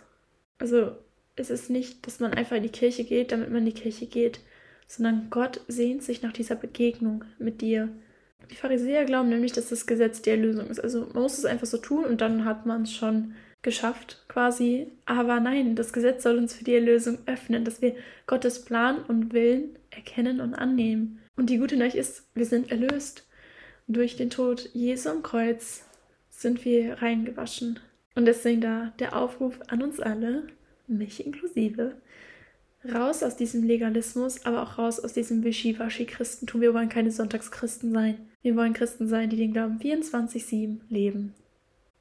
Also 0.58 0.96
es 1.40 1.50
ist 1.50 1.70
nicht, 1.70 2.06
dass 2.06 2.20
man 2.20 2.34
einfach 2.34 2.56
in 2.56 2.64
die 2.64 2.70
Kirche 2.70 3.04
geht, 3.04 3.32
damit 3.32 3.50
man 3.50 3.60
in 3.60 3.74
die 3.74 3.82
Kirche 3.82 4.08
geht, 4.08 4.40
sondern 4.88 5.30
Gott 5.30 5.62
sehnt 5.68 6.04
sich 6.04 6.22
nach 6.22 6.34
dieser 6.34 6.56
Begegnung 6.56 7.24
mit 7.40 7.62
dir. 7.62 7.90
Die 8.50 8.56
Pharisäer 8.56 9.06
glauben 9.06 9.30
nämlich, 9.30 9.52
dass 9.52 9.70
das 9.70 9.86
Gesetz 9.86 10.22
die 10.22 10.30
Erlösung 10.30 10.68
ist. 10.68 10.80
Also 10.80 11.08
man 11.14 11.24
muss 11.24 11.38
es 11.38 11.46
einfach 11.46 11.68
so 11.68 11.78
tun 11.78 12.06
und 12.06 12.22
dann 12.22 12.46
hat 12.46 12.66
man 12.66 12.84
es 12.84 12.94
schon 12.94 13.34
geschafft 13.62 14.24
quasi. 14.30 14.88
Aber 15.06 15.40
nein, 15.40 15.76
das 15.76 15.92
Gesetz 15.92 16.24
soll 16.24 16.38
uns 16.38 16.54
für 16.54 16.64
die 16.64 16.76
Erlösung 16.76 17.20
öffnen, 17.26 17.66
dass 17.66 17.82
wir 17.82 17.96
Gottes 18.26 18.64
Plan 18.64 19.04
und 19.04 19.34
Willen 19.34 19.78
erkennen 19.90 20.40
und 20.40 20.54
annehmen. 20.54 21.20
Und 21.36 21.50
die 21.50 21.58
gute 21.58 21.78
Nachricht 21.78 21.98
ist, 21.98 22.30
wir 22.34 22.46
sind 22.46 22.72
erlöst. 22.72 23.28
Durch 23.88 24.16
den 24.16 24.30
Tod 24.30 24.70
Jesu 24.74 25.10
am 25.10 25.24
Kreuz 25.24 25.86
sind 26.30 26.66
wir 26.66 27.02
reingewaschen. 27.02 27.80
Und 28.16 28.26
deswegen 28.26 28.62
da 28.62 28.94
der 29.00 29.16
Aufruf 29.16 29.60
an 29.68 29.82
uns 29.82 30.00
alle, 30.00 30.48
mich 30.88 31.26
inklusive, 31.26 31.96
raus 32.94 33.24
aus 33.24 33.36
diesem 33.36 33.64
Legalismus, 33.64 34.46
aber 34.46 34.64
auch 34.64 34.78
raus 34.78 35.00
aus 35.00 35.14
diesem 35.14 35.44
Wischiwaschi-Christentum. 35.44 36.62
Wir 36.62 36.74
wollen 36.74 36.90
keine 36.90 37.12
Sonntagschristen 37.12 37.94
sein. 37.94 38.18
Wir 38.42 38.56
wollen 38.56 38.74
Christen 38.74 39.08
sein, 39.08 39.30
die 39.30 39.38
den 39.38 39.54
Glauben 39.54 39.80
24-7 39.80 40.80
leben. 40.90 41.34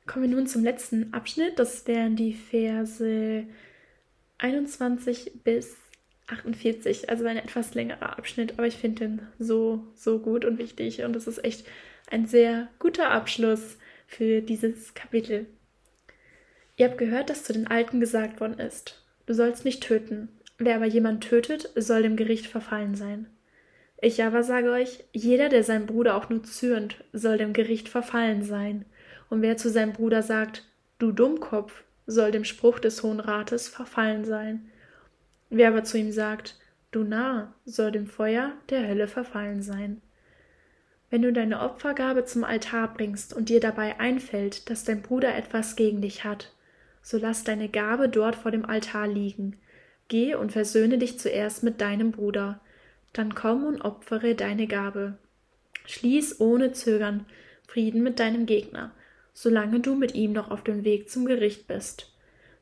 Kommen 0.06 0.30
wir 0.30 0.36
nun 0.36 0.46
zum 0.46 0.62
letzten 0.62 1.12
Abschnitt. 1.12 1.58
Das 1.58 1.86
wären 1.86 2.14
die 2.14 2.34
Verse 2.34 3.44
21 4.38 5.32
bis 5.42 5.76
48. 6.28 7.08
Also 7.08 7.24
ein 7.24 7.36
etwas 7.36 7.74
längerer 7.74 8.16
Abschnitt, 8.16 8.52
aber 8.52 8.66
ich 8.66 8.76
finde 8.76 9.06
den 9.06 9.22
so, 9.38 9.84
so 9.94 10.18
gut 10.20 10.44
und 10.44 10.58
wichtig. 10.58 11.02
Und 11.02 11.16
es 11.16 11.26
ist 11.26 11.44
echt 11.44 11.66
ein 12.10 12.26
sehr 12.26 12.68
guter 12.78 13.10
Abschluss 13.10 13.78
für 14.06 14.40
dieses 14.42 14.94
Kapitel. 14.94 15.46
Ihr 16.76 16.88
habt 16.88 16.98
gehört, 16.98 17.30
dass 17.30 17.44
zu 17.44 17.52
den 17.52 17.66
Alten 17.66 18.00
gesagt 18.00 18.40
worden 18.40 18.58
ist, 18.58 19.02
du 19.26 19.34
sollst 19.34 19.64
nicht 19.64 19.82
töten. 19.82 20.28
Wer 20.58 20.76
aber 20.76 20.86
jemand 20.86 21.22
tötet, 21.24 21.70
soll 21.74 22.02
dem 22.02 22.16
Gericht 22.16 22.46
verfallen 22.46 22.94
sein. 22.94 23.26
Ich 24.00 24.22
aber 24.22 24.42
sage 24.42 24.70
euch, 24.70 25.04
jeder, 25.12 25.48
der 25.48 25.64
seinen 25.64 25.86
Bruder 25.86 26.16
auch 26.16 26.28
nur 26.28 26.42
zürnt, 26.42 27.02
soll 27.12 27.38
dem 27.38 27.52
Gericht 27.52 27.88
verfallen 27.88 28.42
sein. 28.42 28.84
Und 29.30 29.42
wer 29.42 29.56
zu 29.56 29.70
seinem 29.70 29.92
Bruder 29.92 30.22
sagt, 30.22 30.64
du 30.98 31.12
Dummkopf, 31.12 31.82
soll 32.06 32.30
dem 32.30 32.44
Spruch 32.44 32.78
des 32.78 33.02
Hohen 33.02 33.20
Rates 33.20 33.68
verfallen 33.68 34.24
sein. 34.24 34.70
Wer 35.50 35.68
aber 35.68 35.84
zu 35.84 35.98
ihm 35.98 36.12
sagt, 36.12 36.58
du 36.90 37.02
Narr, 37.04 37.54
soll 37.64 37.90
dem 37.90 38.06
Feuer 38.06 38.52
der 38.70 38.86
Hölle 38.86 39.08
verfallen 39.08 39.62
sein. 39.62 40.02
Wenn 41.10 41.22
du 41.22 41.32
deine 41.32 41.60
Opfergabe 41.60 42.24
zum 42.24 42.44
Altar 42.44 42.92
bringst 42.92 43.32
und 43.32 43.48
dir 43.48 43.60
dabei 43.60 43.98
einfällt, 43.98 44.68
dass 44.70 44.84
dein 44.84 45.02
Bruder 45.02 45.34
etwas 45.34 45.76
gegen 45.76 46.00
dich 46.00 46.24
hat, 46.24 46.52
so 47.06 47.18
lass 47.18 47.44
deine 47.44 47.68
Gabe 47.68 48.08
dort 48.08 48.34
vor 48.34 48.50
dem 48.50 48.64
Altar 48.64 49.06
liegen. 49.06 49.56
Geh 50.08 50.34
und 50.34 50.50
versöhne 50.50 50.98
dich 50.98 51.20
zuerst 51.20 51.62
mit 51.62 51.80
deinem 51.80 52.10
Bruder, 52.10 52.60
dann 53.12 53.32
komm 53.36 53.64
und 53.64 53.82
opfere 53.82 54.34
deine 54.34 54.66
Gabe. 54.66 55.16
Schließ 55.86 56.40
ohne 56.40 56.72
Zögern 56.72 57.24
Frieden 57.68 58.02
mit 58.02 58.18
deinem 58.18 58.44
Gegner, 58.44 58.90
solange 59.34 59.78
du 59.78 59.94
mit 59.94 60.16
ihm 60.16 60.32
noch 60.32 60.50
auf 60.50 60.64
dem 60.64 60.84
Weg 60.84 61.08
zum 61.08 61.26
Gericht 61.26 61.68
bist. 61.68 62.12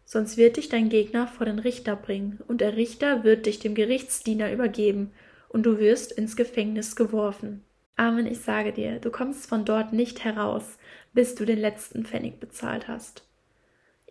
Sonst 0.05 0.37
wird 0.37 0.59
dich 0.59 0.69
dein 0.69 0.91
Gegner 0.91 1.27
vor 1.27 1.47
den 1.47 1.59
Richter 1.59 1.97
bringen, 1.97 2.39
und 2.47 2.61
der 2.61 2.77
Richter 2.77 3.25
wird 3.25 3.47
dich 3.47 3.61
dem 3.61 3.75
Gerichtsdiener 3.75 4.53
übergeben, 4.53 5.13
und 5.49 5.65
du 5.65 5.79
wirst 5.79 6.13
ins 6.13 6.37
Gefängnis 6.37 6.97
geworfen. 6.97 7.65
Amen, 7.97 8.27
ich 8.27 8.41
sage 8.41 8.75
dir, 8.75 8.99
du 8.99 9.11
kommst 9.11 9.49
von 9.49 9.65
dort 9.65 9.95
nicht 9.95 10.23
heraus, 10.23 10.77
bis 11.15 11.35
du 11.35 11.47
den 11.47 11.59
letzten 11.59 12.05
Pfennig 12.05 12.41
bezahlt 12.41 12.89
hast. 12.89 13.25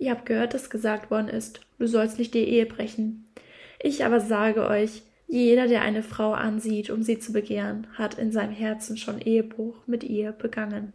Ihr 0.04 0.12
habt 0.12 0.26
gehört, 0.26 0.54
dass 0.54 0.70
gesagt 0.70 1.12
worden 1.12 1.30
ist, 1.30 1.62
du 1.80 1.88
sollst 1.88 2.20
nicht 2.20 2.34
die 2.34 2.44
Ehe 2.44 2.66
brechen. 2.66 3.26
Ich 3.80 4.04
aber 4.04 4.20
sage 4.20 4.68
euch, 4.68 5.04
jeder, 5.30 5.70
der 5.70 5.82
eine 5.82 6.04
Frau 6.04 6.34
ansieht, 6.34 6.90
um 6.90 7.04
sie 7.04 7.20
zu 7.20 7.32
begehren, 7.32 7.88
hat 7.94 8.16
in 8.20 8.34
seinem 8.34 8.52
Herzen 8.52 8.98
schon 8.98 9.22
Ehebruch 9.22 9.88
mit 9.88 10.04
ihr 10.04 10.34
begangen. 10.34 10.92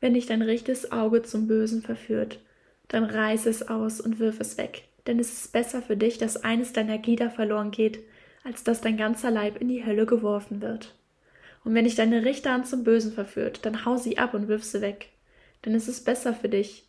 Wenn 0.00 0.14
dich 0.14 0.26
dein 0.26 0.42
rechtes 0.42 0.90
Auge 0.90 1.22
zum 1.22 1.46
Bösen 1.46 1.82
verführt, 1.82 2.40
dann 2.88 3.04
reiß 3.04 3.46
es 3.46 3.68
aus 3.68 4.00
und 4.00 4.18
wirf 4.18 4.40
es 4.40 4.58
weg, 4.58 4.82
denn 5.06 5.20
es 5.20 5.32
ist 5.32 5.52
besser 5.52 5.82
für 5.82 5.96
dich, 5.96 6.18
dass 6.18 6.42
eines 6.42 6.72
deiner 6.72 6.98
Glieder 6.98 7.30
verloren 7.30 7.70
geht, 7.70 8.00
als 8.42 8.64
dass 8.64 8.80
dein 8.80 8.96
ganzer 8.96 9.30
Leib 9.30 9.60
in 9.60 9.68
die 9.68 9.86
Hölle 9.86 10.04
geworfen 10.04 10.60
wird. 10.60 10.96
Und 11.62 11.76
wenn 11.76 11.84
dich 11.84 11.94
deine 11.94 12.24
rechte 12.24 12.50
Hand 12.50 12.66
zum 12.66 12.82
Bösen 12.82 13.12
verführt, 13.12 13.64
dann 13.64 13.84
hau 13.84 13.98
sie 13.98 14.18
ab 14.18 14.34
und 14.34 14.48
wirf 14.48 14.64
sie 14.64 14.80
weg, 14.80 15.10
denn 15.64 15.76
es 15.76 15.86
ist 15.86 16.04
besser 16.04 16.34
für 16.34 16.48
dich, 16.48 16.88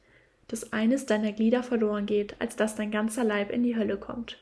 dass 0.53 0.71
eines 0.71 1.05
deiner 1.05 1.33
Glieder 1.33 1.63
verloren 1.63 2.05
geht, 2.05 2.39
als 2.39 2.55
dass 2.55 2.75
dein 2.75 2.91
ganzer 2.91 3.25
Leib 3.25 3.51
in 3.51 3.63
die 3.63 3.75
Hölle 3.75 3.97
kommt. 3.97 4.37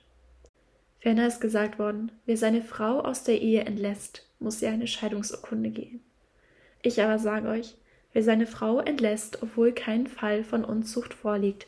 Ferner 0.99 1.25
ist 1.25 1.41
gesagt 1.41 1.79
worden, 1.79 2.11
wer 2.27 2.37
seine 2.37 2.61
Frau 2.61 2.99
aus 2.99 3.23
der 3.23 3.41
Ehe 3.41 3.61
entlässt, 3.61 4.27
muss 4.39 4.61
ihr 4.61 4.69
eine 4.69 4.85
Scheidungsurkunde 4.85 5.71
geben. 5.71 6.01
Ich 6.83 7.01
aber 7.01 7.17
sage 7.17 7.47
euch, 7.47 7.75
Wer 8.13 8.23
seine 8.23 8.45
Frau 8.45 8.79
entlässt, 8.79 9.41
obwohl 9.41 9.71
kein 9.71 10.07
Fall 10.07 10.43
von 10.43 10.65
Unzucht 10.65 11.13
vorliegt, 11.13 11.65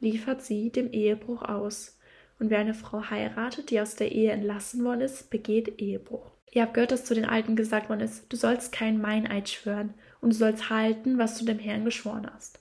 liefert 0.00 0.42
sie 0.42 0.70
dem 0.70 0.92
Ehebruch 0.92 1.42
aus. 1.42 1.98
Und 2.40 2.50
wer 2.50 2.58
eine 2.58 2.74
Frau 2.74 3.10
heiratet, 3.10 3.70
die 3.70 3.80
aus 3.80 3.94
der 3.94 4.10
Ehe 4.10 4.32
entlassen 4.32 4.84
worden 4.84 5.02
ist, 5.02 5.30
begeht 5.30 5.80
Ehebruch. 5.80 6.32
Ihr 6.50 6.62
habt 6.62 6.74
gehört, 6.74 6.90
dass 6.90 7.04
zu 7.04 7.14
den 7.14 7.24
Alten 7.24 7.54
gesagt 7.54 7.88
worden 7.88 8.00
ist, 8.00 8.32
du 8.32 8.36
sollst 8.36 8.72
kein 8.72 9.00
Meineid 9.00 9.48
schwören 9.48 9.94
und 10.20 10.32
du 10.32 10.36
sollst 10.36 10.68
halten, 10.68 11.18
was 11.18 11.38
du 11.38 11.44
dem 11.44 11.58
Herrn 11.58 11.84
geschworen 11.84 12.28
hast. 12.32 12.60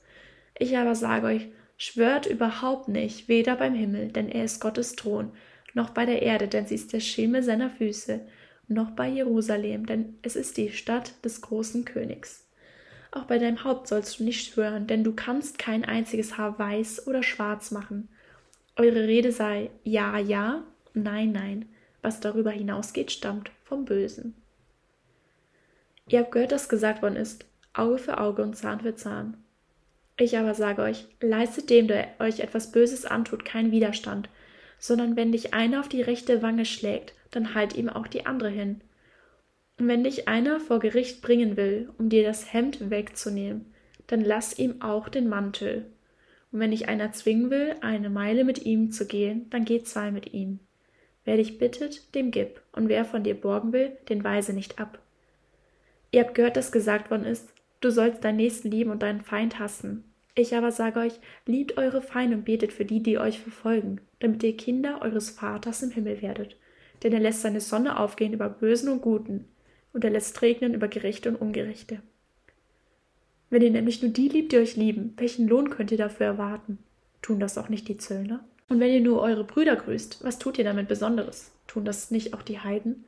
Ich 0.57 0.77
aber 0.77 0.95
sage 0.95 1.27
euch, 1.27 1.47
schwört 1.77 2.25
überhaupt 2.25 2.87
nicht, 2.87 3.27
weder 3.27 3.55
beim 3.55 3.73
Himmel, 3.73 4.09
denn 4.09 4.29
er 4.29 4.45
ist 4.45 4.59
Gottes 4.59 4.95
Thron, 4.95 5.31
noch 5.73 5.89
bei 5.89 6.05
der 6.05 6.21
Erde, 6.21 6.47
denn 6.47 6.67
sie 6.67 6.75
ist 6.75 6.93
der 6.93 6.99
Schemel 6.99 7.43
seiner 7.43 7.69
Füße, 7.69 8.21
noch 8.67 8.91
bei 8.91 9.07
Jerusalem, 9.07 9.85
denn 9.85 10.17
es 10.21 10.35
ist 10.35 10.57
die 10.57 10.71
Stadt 10.71 11.13
des 11.25 11.41
großen 11.41 11.85
Königs. 11.85 12.47
Auch 13.11 13.25
bei 13.25 13.37
deinem 13.37 13.63
Haupt 13.63 13.87
sollst 13.87 14.19
du 14.19 14.23
nicht 14.23 14.51
schwören, 14.51 14.87
denn 14.87 15.03
du 15.03 15.13
kannst 15.13 15.59
kein 15.59 15.85
einziges 15.85 16.37
Haar 16.37 16.57
weiß 16.57 17.05
oder 17.07 17.21
schwarz 17.21 17.71
machen. 17.71 18.09
Eure 18.75 19.07
Rede 19.07 19.31
sei 19.31 19.69
ja, 19.83 20.17
ja, 20.17 20.63
nein, 20.93 21.31
nein. 21.31 21.65
Was 22.01 22.19
darüber 22.19 22.51
hinausgeht, 22.51 23.11
stammt 23.11 23.51
vom 23.63 23.85
Bösen. 23.85 24.35
Ihr 26.09 26.19
habt 26.19 26.31
gehört, 26.31 26.51
dass 26.51 26.69
gesagt 26.69 27.01
worden 27.01 27.15
ist, 27.15 27.45
Auge 27.73 27.97
für 27.97 28.17
Auge 28.17 28.41
und 28.41 28.55
Zahn 28.55 28.81
für 28.81 28.95
Zahn. 28.95 29.42
Ich 30.17 30.37
aber 30.37 30.53
sage 30.53 30.81
euch, 30.83 31.05
leistet 31.21 31.69
dem, 31.69 31.87
der 31.87 32.09
euch 32.19 32.39
etwas 32.39 32.71
Böses 32.71 33.05
antut, 33.05 33.45
keinen 33.45 33.71
Widerstand, 33.71 34.29
sondern 34.77 35.15
wenn 35.15 35.31
dich 35.31 35.53
einer 35.53 35.79
auf 35.79 35.89
die 35.89 36.01
rechte 36.01 36.41
Wange 36.41 36.65
schlägt, 36.65 37.13
dann 37.31 37.55
halt 37.55 37.75
ihm 37.75 37.89
auch 37.89 38.07
die 38.07 38.25
andere 38.25 38.49
hin. 38.49 38.81
Und 39.79 39.87
wenn 39.87 40.03
dich 40.03 40.27
einer 40.27 40.59
vor 40.59 40.79
Gericht 40.79 41.21
bringen 41.21 41.57
will, 41.57 41.89
um 41.97 42.09
dir 42.09 42.23
das 42.23 42.53
Hemd 42.53 42.89
wegzunehmen, 42.91 43.73
dann 44.07 44.21
lass 44.21 44.59
ihm 44.59 44.81
auch 44.81 45.09
den 45.09 45.29
Mantel. 45.29 45.87
Und 46.51 46.59
wenn 46.59 46.71
dich 46.71 46.87
einer 46.87 47.11
zwingen 47.11 47.49
will, 47.49 47.75
eine 47.81 48.11
Meile 48.11 48.43
mit 48.43 48.65
ihm 48.65 48.91
zu 48.91 49.07
gehen, 49.07 49.49
dann 49.49 49.65
geh 49.65 49.81
zwei 49.81 50.11
mit 50.11 50.33
ihm. 50.33 50.59
Wer 51.25 51.37
dich 51.37 51.57
bittet, 51.57 52.13
dem 52.13 52.29
gib, 52.29 52.61
und 52.73 52.89
wer 52.89 53.05
von 53.05 53.23
dir 53.23 53.33
borgen 53.33 53.73
will, 53.73 53.97
den 54.09 54.23
weise 54.23 54.53
nicht 54.53 54.79
ab. 54.79 54.99
Ihr 56.11 56.21
habt 56.21 56.35
gehört, 56.35 56.57
dass 56.57 56.71
gesagt 56.71 57.09
worden 57.09 57.25
ist, 57.25 57.53
du 57.83 57.91
sollst 57.91 58.23
deinen 58.23 58.37
Nächsten 58.37 58.71
lieben 58.71 58.91
und 58.91 59.03
deinen 59.03 59.21
Feind 59.21 59.59
hassen. 59.59 60.03
Ich 60.35 60.55
aber 60.55 60.71
sage 60.71 60.99
euch, 60.99 61.13
liebt 61.45 61.77
eure 61.77 62.01
Feinde 62.01 62.37
und 62.37 62.45
betet 62.45 62.73
für 62.73 62.85
die, 62.85 63.03
die 63.03 63.19
euch 63.19 63.39
verfolgen, 63.39 64.01
damit 64.19 64.41
ihr 64.43 64.57
Kinder 64.57 65.01
eures 65.01 65.29
Vaters 65.29 65.83
im 65.83 65.91
Himmel 65.91 66.21
werdet. 66.21 66.57
Denn 67.03 67.13
er 67.13 67.19
lässt 67.19 67.41
seine 67.41 67.61
Sonne 67.61 67.99
aufgehen 67.99 68.33
über 68.33 68.49
Bösen 68.49 68.89
und 68.89 69.01
Guten 69.01 69.45
und 69.93 70.03
er 70.03 70.09
lässt 70.09 70.41
regnen 70.41 70.73
über 70.73 70.87
Gerechte 70.87 71.29
und 71.29 71.35
Ungerechte. 71.35 72.01
Wenn 73.51 73.61
ihr 73.61 73.69
nämlich 73.69 74.01
nur 74.01 74.11
die 74.11 74.29
liebt, 74.29 74.51
die 74.51 74.57
euch 74.57 74.75
lieben, 74.75 75.13
welchen 75.17 75.47
Lohn 75.47 75.69
könnt 75.69 75.91
ihr 75.91 75.97
dafür 75.97 76.25
erwarten? 76.25 76.79
Tun 77.21 77.39
das 77.39 77.59
auch 77.59 77.69
nicht 77.69 77.87
die 77.87 77.97
Zöllner? 77.97 78.43
Und 78.69 78.79
wenn 78.79 78.91
ihr 78.91 79.01
nur 79.01 79.21
eure 79.21 79.43
Brüder 79.43 79.75
grüßt, 79.75 80.23
was 80.23 80.39
tut 80.39 80.57
ihr 80.57 80.63
damit 80.63 80.87
Besonderes? 80.87 81.51
Tun 81.67 81.85
das 81.85 82.09
nicht 82.09 82.33
auch 82.33 82.41
die 82.41 82.59
Heiden? 82.59 83.05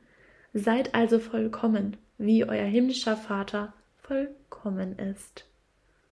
Seid 0.54 0.94
also 0.94 1.18
vollkommen, 1.18 1.96
wie 2.18 2.44
euer 2.44 2.66
himmlischer 2.66 3.16
Vater 3.16 3.74
vollkommen 4.06 4.98
ist. 4.98 5.46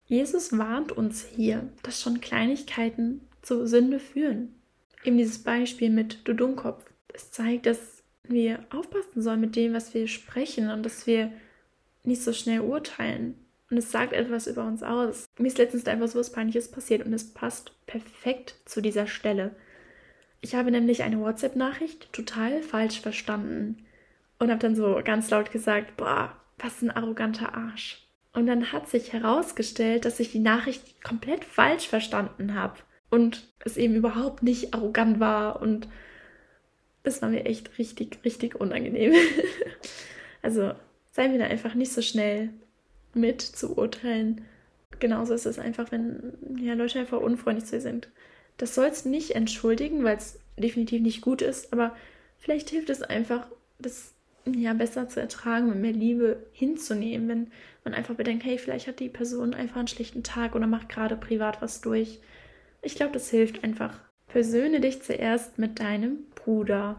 Jesus 0.06 0.56
warnt 0.56 0.92
uns 0.92 1.24
hier, 1.24 1.68
dass 1.82 2.02
schon 2.02 2.20
Kleinigkeiten 2.20 3.20
zur 3.42 3.66
Sünde 3.66 4.00
führen. 4.00 4.54
Eben 5.04 5.18
dieses 5.18 5.42
Beispiel 5.42 5.90
mit 5.90 6.26
du 6.26 6.34
Dummkopf. 6.34 6.84
Es 7.14 7.30
zeigt, 7.30 7.66
dass 7.66 8.02
wir 8.24 8.64
aufpassen 8.70 9.22
sollen 9.22 9.40
mit 9.40 9.56
dem, 9.56 9.72
was 9.72 9.94
wir 9.94 10.08
sprechen 10.08 10.70
und 10.70 10.84
dass 10.84 11.06
wir 11.06 11.32
nicht 12.04 12.22
so 12.22 12.32
schnell 12.32 12.60
urteilen. 12.60 13.34
Und 13.70 13.76
es 13.76 13.92
sagt 13.92 14.12
etwas 14.12 14.46
über 14.46 14.64
uns 14.64 14.82
aus. 14.82 15.26
Mir 15.38 15.46
ist 15.46 15.58
letztens 15.58 15.86
einfach 15.86 16.08
so 16.08 16.18
was 16.18 16.32
Peinliches 16.32 16.70
passiert 16.70 17.04
und 17.06 17.12
es 17.12 17.32
passt 17.32 17.72
perfekt 17.86 18.56
zu 18.64 18.80
dieser 18.80 19.06
Stelle. 19.06 19.54
Ich 20.40 20.54
habe 20.54 20.70
nämlich 20.70 21.02
eine 21.02 21.20
WhatsApp-Nachricht 21.20 22.12
total 22.12 22.62
falsch 22.62 23.00
verstanden 23.00 23.86
und 24.38 24.50
habe 24.50 24.60
dann 24.60 24.74
so 24.74 25.00
ganz 25.04 25.30
laut 25.30 25.52
gesagt, 25.52 25.96
boah, 25.96 26.39
was 26.62 26.82
ein 26.82 26.90
arroganter 26.90 27.54
Arsch. 27.54 28.06
Und 28.32 28.46
dann 28.46 28.72
hat 28.72 28.88
sich 28.88 29.12
herausgestellt, 29.12 30.04
dass 30.04 30.20
ich 30.20 30.30
die 30.30 30.38
Nachricht 30.38 31.02
komplett 31.02 31.44
falsch 31.44 31.88
verstanden 31.88 32.54
habe 32.54 32.78
und 33.10 33.48
es 33.64 33.76
eben 33.76 33.96
überhaupt 33.96 34.42
nicht 34.42 34.72
arrogant 34.72 35.18
war 35.18 35.60
und 35.60 35.88
das 37.02 37.22
war 37.22 37.28
mir 37.28 37.44
echt 37.46 37.78
richtig, 37.78 38.18
richtig 38.24 38.60
unangenehm. 38.60 39.14
also 40.42 40.72
seien 41.12 41.32
wir 41.32 41.38
da 41.38 41.46
einfach 41.46 41.74
nicht 41.74 41.92
so 41.92 42.02
schnell 42.02 42.50
mit 43.14 43.40
zu 43.40 43.76
urteilen. 43.76 44.42
Genauso 45.00 45.34
ist 45.34 45.46
es 45.46 45.58
einfach, 45.58 45.90
wenn 45.90 46.34
ja, 46.60 46.74
Leute 46.74 47.00
einfach 47.00 47.20
unfreundlich 47.20 47.66
zu 47.66 47.76
dir 47.76 47.82
sind. 47.82 48.08
Das 48.58 48.74
sollst 48.74 49.06
du 49.06 49.08
nicht 49.08 49.34
entschuldigen, 49.34 50.04
weil 50.04 50.18
es 50.18 50.38
definitiv 50.58 51.00
nicht 51.00 51.22
gut 51.22 51.42
ist, 51.42 51.72
aber 51.72 51.96
vielleicht 52.38 52.70
hilft 52.70 52.90
es 52.90 53.02
einfach, 53.02 53.46
das 53.78 54.12
ja 54.46 54.72
besser 54.74 55.08
zu 55.08 55.20
ertragen, 55.20 55.68
mit 55.68 55.78
mehr 55.78 55.92
Liebe 55.92 56.46
hinzunehmen, 56.52 57.28
wenn 57.28 57.50
man 57.84 57.94
einfach 57.94 58.14
bedenkt, 58.14 58.44
hey, 58.44 58.58
vielleicht 58.58 58.86
hat 58.86 59.00
die 59.00 59.08
Person 59.08 59.54
einfach 59.54 59.76
einen 59.76 59.88
schlechten 59.88 60.22
Tag 60.22 60.54
oder 60.54 60.66
macht 60.66 60.88
gerade 60.88 61.16
privat 61.16 61.62
was 61.62 61.80
durch. 61.80 62.20
Ich 62.82 62.94
glaube, 62.94 63.12
das 63.12 63.30
hilft 63.30 63.64
einfach. 63.64 63.98
Versöhne 64.28 64.80
dich 64.80 65.02
zuerst 65.02 65.58
mit 65.58 65.80
deinem 65.80 66.24
Bruder. 66.34 66.96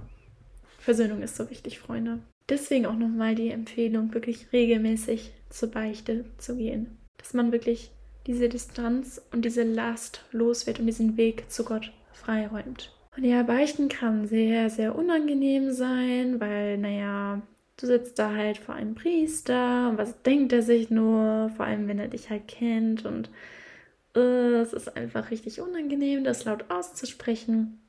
Versöhnung 0.80 1.22
ist 1.22 1.36
so 1.36 1.50
wichtig, 1.50 1.80
Freunde. 1.80 2.20
Deswegen 2.50 2.86
auch 2.86 2.98
nochmal 2.98 3.36
die 3.36 3.50
Empfehlung, 3.50 4.14
wirklich 4.14 4.52
regelmäßig 4.52 5.32
zur 5.50 5.72
Beichte 5.72 6.26
zu 6.38 6.58
gehen. 6.58 6.98
Dass 7.18 7.34
man 7.34 7.52
wirklich 7.52 7.92
diese 8.28 8.50
Distanz 8.50 9.22
und 9.32 9.46
diese 9.46 9.64
Last 9.64 10.26
los 10.32 10.68
wird 10.68 10.80
und 10.80 10.88
diesen 10.88 11.18
Weg 11.18 11.50
zu 11.50 11.64
Gott 11.64 11.92
freiräumt. 12.14 12.94
Und 13.16 13.26
ja, 13.26 13.44
Beichten 13.44 13.90
kann 13.90 14.26
sehr, 14.28 14.70
sehr 14.70 14.96
unangenehm 14.96 15.72
sein, 15.72 16.40
weil, 16.40 16.78
naja, 16.78 17.42
du 17.78 17.88
sitzt 17.88 18.20
da 18.20 18.34
halt 18.34 18.58
vor 18.58 18.76
einem 18.76 18.96
Priester 18.96 19.90
und 19.90 19.98
was 19.98 20.22
denkt 20.24 20.54
er 20.54 20.62
sich 20.62 20.90
nur, 20.90 21.52
vor 21.56 21.66
allem 21.66 21.88
wenn 21.88 22.00
er 22.00 22.08
dich 22.08 22.30
halt 22.30 22.48
kennt 22.48 23.06
und 23.06 23.30
äh, 24.16 24.20
es 24.62 24.74
ist 24.74 24.96
einfach 24.96 25.32
richtig 25.32 25.62
unangenehm, 25.62 26.24
das 26.24 26.46
laut 26.46 26.70
auszusprechen. 26.70 27.80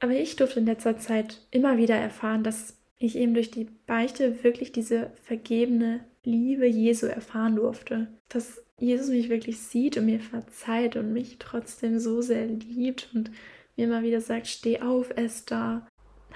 Aber 0.00 0.12
ich 0.12 0.36
durfte 0.36 0.60
in 0.60 0.66
letzter 0.66 0.98
Zeit 0.98 1.40
immer 1.50 1.76
wieder 1.78 1.94
erfahren, 1.94 2.42
dass 2.42 2.76
ich 2.98 3.16
eben 3.16 3.34
durch 3.34 3.50
die 3.50 3.68
Beichte 3.86 4.42
wirklich 4.44 4.72
diese 4.72 5.10
vergebene 5.24 6.00
Liebe 6.24 6.66
Jesu 6.66 7.06
erfahren 7.06 7.56
durfte. 7.56 8.08
Dass 8.28 8.60
Jesus 8.78 9.08
mich 9.08 9.28
wirklich 9.28 9.60
sieht 9.60 9.96
und 9.96 10.06
mir 10.06 10.20
verzeiht 10.20 10.96
und 10.96 11.12
mich 11.12 11.36
trotzdem 11.38 12.00
so 12.00 12.20
sehr 12.20 12.46
liebt 12.46 13.10
und 13.14 13.30
mir 13.76 13.84
immer 13.86 14.02
wieder 14.02 14.20
sagt, 14.20 14.46
steh 14.46 14.80
auf, 14.80 15.10
Esther. 15.16 15.86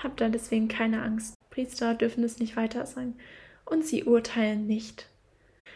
Hab 0.03 0.17
da 0.17 0.29
deswegen 0.29 0.69
keine 0.69 1.03
Angst. 1.03 1.35
Priester 1.51 1.95
dürfen 1.95 2.25
es 2.25 2.39
nicht 2.39 2.57
weiter 2.57 2.87
sein. 2.87 3.15
Und 3.65 3.85
sie 3.85 4.05
urteilen 4.05 4.67
nicht. 4.67 5.09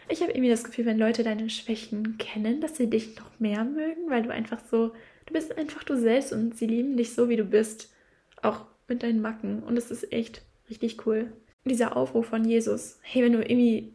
Ich 0.09 0.21
habe 0.21 0.31
irgendwie 0.31 0.49
das 0.49 0.63
Gefühl, 0.63 0.85
wenn 0.85 0.97
Leute 0.99 1.23
deine 1.23 1.49
Schwächen 1.49 2.17
kennen, 2.17 2.61
dass 2.61 2.77
sie 2.77 2.89
dich 2.89 3.17
noch 3.17 3.39
mehr 3.39 3.63
mögen, 3.63 4.09
weil 4.09 4.23
du 4.23 4.29
einfach 4.31 4.59
so 4.69 4.91
Du 5.25 5.33
bist 5.33 5.57
einfach 5.57 5.83
du 5.83 5.97
selbst 5.97 6.33
und 6.33 6.57
sie 6.57 6.67
lieben 6.67 6.97
dich 6.97 7.13
so, 7.13 7.29
wie 7.29 7.37
du 7.37 7.45
bist. 7.45 7.93
Auch 8.41 8.65
mit 8.87 9.03
deinen 9.03 9.21
Macken. 9.21 9.63
Und 9.63 9.77
es 9.77 9.91
ist 9.91 10.11
echt 10.11 10.41
richtig 10.69 11.05
cool. 11.05 11.31
Dieser 11.63 11.95
Aufruf 11.95 12.27
von 12.27 12.43
Jesus. 12.43 12.99
Hey, 13.01 13.23
wenn 13.23 13.33
du 13.33 13.39
irgendwie 13.39 13.93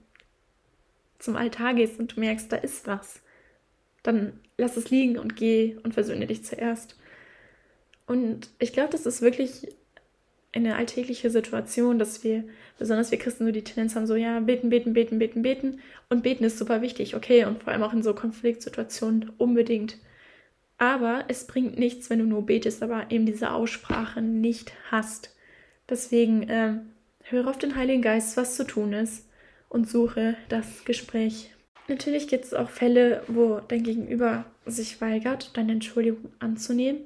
zum 1.18 1.36
Altar 1.36 1.74
gehst 1.74 1.98
und 1.98 2.16
du 2.16 2.20
merkst, 2.20 2.50
da 2.50 2.56
ist 2.56 2.86
was, 2.86 3.20
dann 4.02 4.40
lass 4.56 4.76
es 4.76 4.90
liegen 4.90 5.18
und 5.18 5.36
geh 5.36 5.76
und 5.82 5.94
versöhne 5.94 6.26
dich 6.26 6.44
zuerst. 6.44 6.96
Und 8.06 8.50
ich 8.58 8.72
glaube, 8.72 8.90
das 8.90 9.06
ist 9.06 9.22
wirklich 9.22 9.68
eine 10.52 10.76
alltägliche 10.76 11.30
Situation, 11.30 11.98
dass 11.98 12.24
wir, 12.24 12.44
besonders 12.78 13.10
wir 13.10 13.18
Christen, 13.18 13.44
so 13.44 13.52
die 13.52 13.64
Tendenz 13.64 13.94
haben, 13.94 14.06
so, 14.06 14.14
ja, 14.14 14.40
beten, 14.40 14.70
beten, 14.70 14.94
beten, 14.94 15.18
beten, 15.18 15.42
beten. 15.42 15.80
Und 16.08 16.22
beten 16.22 16.44
ist 16.44 16.58
super 16.58 16.82
wichtig, 16.82 17.14
okay. 17.14 17.44
Und 17.44 17.62
vor 17.62 17.72
allem 17.72 17.82
auch 17.82 17.92
in 17.92 18.02
so 18.02 18.14
Konfliktsituationen 18.14 19.32
unbedingt. 19.38 19.98
Aber 20.78 21.24
es 21.28 21.46
bringt 21.46 21.78
nichts, 21.78 22.10
wenn 22.10 22.18
du 22.18 22.26
nur 22.26 22.46
betest, 22.46 22.82
aber 22.82 23.10
eben 23.10 23.26
diese 23.26 23.50
Aussprache 23.50 24.22
nicht 24.22 24.72
hast. 24.90 25.34
Deswegen 25.88 26.48
äh, 26.48 26.74
höre 27.24 27.48
auf 27.48 27.58
den 27.58 27.76
Heiligen 27.76 28.02
Geist, 28.02 28.36
was 28.36 28.56
zu 28.56 28.64
tun 28.64 28.92
ist 28.92 29.28
und 29.68 29.88
suche 29.88 30.36
das 30.48 30.84
Gespräch. 30.84 31.52
Natürlich 31.88 32.28
gibt 32.28 32.44
es 32.44 32.54
auch 32.54 32.68
Fälle, 32.68 33.22
wo 33.28 33.60
dein 33.68 33.82
Gegenüber 33.82 34.44
sich 34.64 35.00
weigert, 35.00 35.56
deine 35.56 35.72
Entschuldigung 35.72 36.30
anzunehmen. 36.40 37.00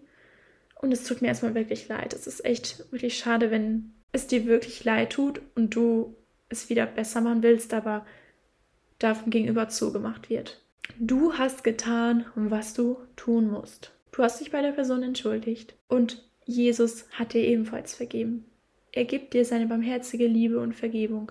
Und 0.81 0.93
es 0.93 1.05
tut 1.05 1.21
mir 1.21 1.29
erstmal 1.29 1.55
wirklich 1.55 1.89
leid. 1.89 2.15
Es 2.15 2.27
ist 2.27 2.45
echt 2.45 2.91
wirklich 2.91 3.19
schade, 3.19 3.51
wenn 3.51 3.93
es 4.13 4.27
dir 4.27 4.47
wirklich 4.47 4.83
leid 4.83 5.11
tut 5.13 5.43
und 5.55 5.75
du 5.75 6.17
es 6.49 6.71
wieder 6.71 6.87
besser 6.87 7.21
machen 7.21 7.43
willst, 7.43 7.75
aber 7.75 8.07
davon 8.99 9.31
gegenüber 9.31 9.69
zugemacht 9.69 10.31
wird. 10.31 10.63
Du 10.99 11.35
hast 11.35 11.65
getan, 11.65 12.25
was 12.35 12.73
du 12.73 12.99
tun 13.15 13.51
musst. 13.51 13.93
Du 14.13 14.23
hast 14.23 14.41
dich 14.41 14.51
bei 14.51 14.63
der 14.63 14.73
Person 14.73 15.03
entschuldigt 15.03 15.75
und 15.89 16.27
Jesus 16.47 17.05
hat 17.13 17.35
dir 17.35 17.45
ebenfalls 17.45 17.95
vergeben. 17.95 18.47
Er 18.93 19.05
gibt 19.05 19.35
dir 19.35 19.45
seine 19.45 19.67
barmherzige 19.67 20.27
Liebe 20.27 20.59
und 20.61 20.75
Vergebung. 20.75 21.31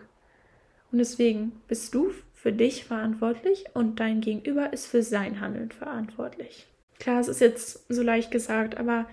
Und 0.91 0.99
deswegen 0.99 1.53
bist 1.67 1.93
du 1.93 2.11
für 2.33 2.53
dich 2.53 2.85
verantwortlich 2.85 3.65
und 3.73 3.99
dein 3.99 4.21
Gegenüber 4.21 4.71
ist 4.71 4.85
für 4.85 5.03
sein 5.03 5.41
Handeln 5.41 5.71
verantwortlich. 5.71 6.67
Klar, 6.99 7.19
es 7.19 7.27
ist 7.27 7.41
jetzt 7.41 7.85
so 7.89 8.01
leicht 8.01 8.31
gesagt, 8.31 8.77
aber 8.77 9.07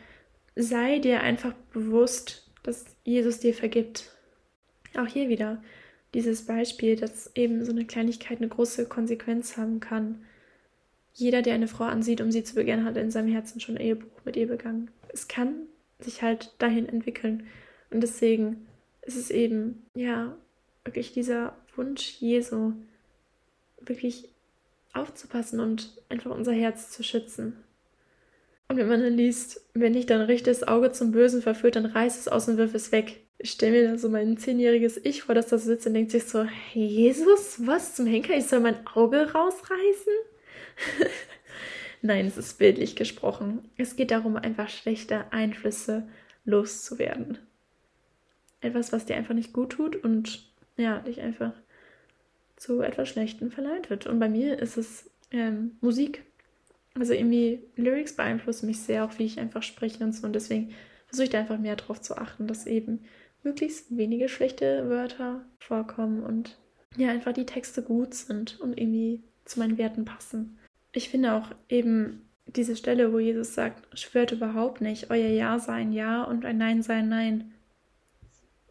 sei 0.56 0.98
dir 0.98 1.20
einfach 1.20 1.52
bewusst, 1.72 2.50
dass 2.62 2.86
Jesus 3.04 3.38
dir 3.38 3.54
vergibt. 3.54 4.10
Auch 4.96 5.06
hier 5.06 5.28
wieder 5.28 5.62
dieses 6.14 6.46
Beispiel, 6.46 6.96
dass 6.96 7.30
eben 7.34 7.64
so 7.64 7.72
eine 7.72 7.84
Kleinigkeit 7.84 8.38
eine 8.38 8.48
große 8.48 8.86
Konsequenz 8.86 9.56
haben 9.56 9.80
kann. 9.80 10.24
Jeder, 11.12 11.42
der 11.42 11.54
eine 11.54 11.68
Frau 11.68 11.84
ansieht, 11.84 12.20
um 12.20 12.32
sie 12.32 12.42
zu 12.42 12.54
begehren, 12.54 12.84
hat 12.84 12.96
in 12.96 13.10
seinem 13.10 13.30
Herzen 13.30 13.60
schon 13.60 13.76
Ehebruch 13.76 14.24
mit 14.24 14.36
ihr 14.36 14.48
begangen. 14.48 14.90
Es 15.08 15.28
kann 15.28 15.66
sich 16.00 16.22
halt 16.22 16.54
dahin 16.58 16.88
entwickeln. 16.88 17.46
Und 17.90 18.00
deswegen 18.00 18.66
ist 19.02 19.16
es 19.16 19.30
eben, 19.30 19.86
ja, 19.94 20.36
wirklich 20.84 21.12
dieser 21.12 21.56
Wunsch 21.74 22.16
Jesu, 22.20 22.72
wirklich 23.80 24.28
aufzupassen 24.92 25.60
und 25.60 25.92
einfach 26.08 26.30
unser 26.30 26.52
Herz 26.52 26.90
zu 26.90 27.02
schützen. 27.02 27.56
Und 28.68 28.76
wenn 28.78 28.88
man 28.88 29.00
dann 29.00 29.16
liest, 29.16 29.64
wenn 29.74 29.92
dich 29.92 30.06
dein 30.06 30.22
rechtes 30.22 30.66
Auge 30.66 30.90
zum 30.92 31.12
Bösen 31.12 31.40
verführt, 31.40 31.76
dann 31.76 31.86
reiß 31.86 32.18
es 32.18 32.28
aus 32.28 32.48
und 32.48 32.56
wirf 32.56 32.74
es 32.74 32.90
weg. 32.90 33.20
Ich 33.38 33.52
stelle 33.52 33.72
mir 33.72 33.90
da 33.90 33.98
so 33.98 34.08
mein 34.08 34.38
zehnjähriges 34.38 34.98
Ich 35.04 35.22
vor, 35.22 35.34
dass 35.34 35.48
da 35.48 35.58
sitzt 35.58 35.86
und 35.86 35.94
denkt 35.94 36.10
sich 36.10 36.24
so, 36.24 36.46
Jesus, 36.72 37.66
was 37.66 37.94
zum 37.94 38.06
Henker, 38.06 38.34
ich 38.34 38.46
soll 38.46 38.60
mein 38.60 38.86
Auge 38.86 39.32
rausreißen? 39.32 40.12
Nein, 42.02 42.26
es 42.26 42.36
ist 42.36 42.58
bildlich 42.58 42.96
gesprochen. 42.96 43.68
Es 43.76 43.96
geht 43.96 44.10
darum, 44.10 44.36
einfach 44.36 44.68
schlechte 44.68 45.30
Einflüsse 45.32 46.08
loszuwerden. 46.44 47.38
Etwas, 48.60 48.92
was 48.92 49.06
dir 49.06 49.16
einfach 49.16 49.34
nicht 49.34 49.52
gut 49.52 49.72
tut 49.72 49.96
und 49.96 50.44
ja, 50.76 50.98
dich 51.00 51.20
einfach 51.20 51.52
zu 52.56 52.80
etwas 52.80 53.08
Schlechtem 53.08 53.50
verleitet. 53.50 54.06
Und 54.06 54.18
bei 54.18 54.28
mir 54.28 54.58
ist 54.58 54.76
es 54.76 55.10
ähm, 55.30 55.76
Musik. 55.80 56.22
Also 56.98 57.12
irgendwie 57.12 57.60
Lyrics 57.76 58.14
beeinflussen 58.14 58.66
mich 58.66 58.80
sehr, 58.80 59.04
auch 59.04 59.18
wie 59.18 59.24
ich 59.24 59.38
einfach 59.38 59.62
spreche 59.62 60.02
und 60.02 60.12
so. 60.12 60.26
Und 60.26 60.32
deswegen 60.32 60.72
versuche 61.06 61.24
ich 61.24 61.30
da 61.30 61.40
einfach 61.40 61.58
mehr 61.58 61.76
darauf 61.76 62.00
zu 62.00 62.16
achten, 62.16 62.46
dass 62.46 62.66
eben 62.66 63.04
möglichst 63.42 63.96
wenige 63.96 64.28
schlechte 64.28 64.88
Wörter 64.88 65.44
vorkommen 65.58 66.22
und 66.22 66.58
ja, 66.96 67.10
einfach 67.10 67.32
die 67.32 67.46
Texte 67.46 67.82
gut 67.82 68.14
sind 68.14 68.58
und 68.60 68.78
irgendwie 68.78 69.22
zu 69.44 69.58
meinen 69.58 69.78
Werten 69.78 70.04
passen. 70.04 70.58
Ich 70.92 71.10
finde 71.10 71.34
auch 71.34 71.50
eben 71.68 72.22
diese 72.46 72.76
Stelle, 72.76 73.12
wo 73.12 73.18
Jesus 73.18 73.54
sagt, 73.54 73.98
schwört 73.98 74.32
überhaupt 74.32 74.80
nicht, 74.80 75.10
euer 75.10 75.28
Ja 75.28 75.58
sei 75.58 75.74
ein 75.74 75.92
Ja 75.92 76.24
und 76.24 76.44
ein 76.44 76.58
Nein 76.58 76.82
sei 76.82 76.94
ein 76.94 77.08
Nein 77.08 77.52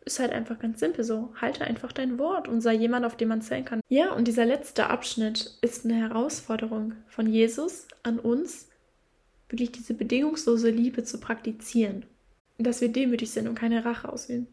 ist 0.06 0.20
halt 0.20 0.32
einfach 0.32 0.60
ganz 0.60 0.80
simpel 0.80 1.04
so. 1.04 1.34
Halte 1.42 1.66
einfach 1.66 1.92
dein 1.92 2.20
Wort 2.20 2.48
und 2.48 2.62
sei 2.62 2.74
jemand, 2.74 3.06
auf 3.06 3.18
den 3.18 3.28
man 3.28 3.42
zählen 3.42 3.66
kann. 3.66 3.82
Ja, 3.90 4.14
und 4.14 4.28
dieser 4.28 4.46
letzte 4.46 4.88
Abschnitt 4.88 5.58
ist 5.62 5.84
eine 5.84 5.96
Herausforderung 5.96 6.94
von 7.08 7.28
Jesus 7.28 7.88
an 8.04 8.20
uns, 8.20 8.70
wirklich 9.50 9.72
diese 9.72 9.94
bedingungslose 9.94 10.70
Liebe 10.70 11.04
zu 11.04 11.20
praktizieren. 11.20 12.06
Dass 12.58 12.82
wir 12.82 12.90
demütig 12.90 13.32
sind 13.32 13.48
und 13.48 13.56
keine 13.56 13.84
Rache 13.84 14.08
auswählen. 14.08 14.48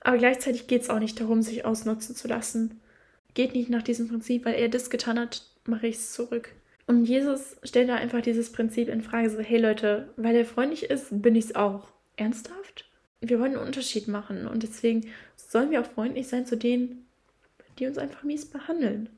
Aber 0.00 0.18
gleichzeitig 0.18 0.66
geht 0.66 0.82
es 0.82 0.90
auch 0.90 0.98
nicht 0.98 1.20
darum, 1.20 1.42
sich 1.42 1.64
ausnutzen 1.64 2.16
zu 2.16 2.28
lassen. 2.28 2.80
Geht 3.34 3.54
nicht 3.54 3.70
nach 3.70 3.82
diesem 3.82 4.08
Prinzip, 4.08 4.44
weil 4.44 4.54
er 4.54 4.68
das 4.68 4.90
getan 4.90 5.18
hat, 5.18 5.46
mache 5.64 5.86
ich 5.86 5.96
es 5.96 6.12
zurück. 6.12 6.50
Und 6.86 7.04
Jesus 7.04 7.56
stellt 7.62 7.88
da 7.88 7.94
einfach 7.94 8.20
dieses 8.20 8.50
Prinzip 8.50 8.88
in 8.88 9.00
Frage, 9.00 9.30
so, 9.30 9.38
hey 9.38 9.58
Leute, 9.58 10.08
weil 10.16 10.34
er 10.34 10.44
freundlich 10.44 10.90
ist, 10.90 11.06
bin 11.22 11.36
ich 11.36 11.46
es 11.46 11.54
auch. 11.54 11.88
Ernsthaft? 12.16 12.91
Wir 13.22 13.38
wollen 13.38 13.56
einen 13.56 13.66
Unterschied 13.66 14.08
machen 14.08 14.46
und 14.46 14.62
deswegen 14.62 15.08
sollen 15.36 15.70
wir 15.70 15.80
auch 15.80 15.86
freundlich 15.86 16.28
sein 16.28 16.44
zu 16.44 16.56
denen, 16.56 17.06
die 17.78 17.86
uns 17.86 17.98
einfach 17.98 18.24
mies 18.24 18.44
behandeln. 18.44 19.08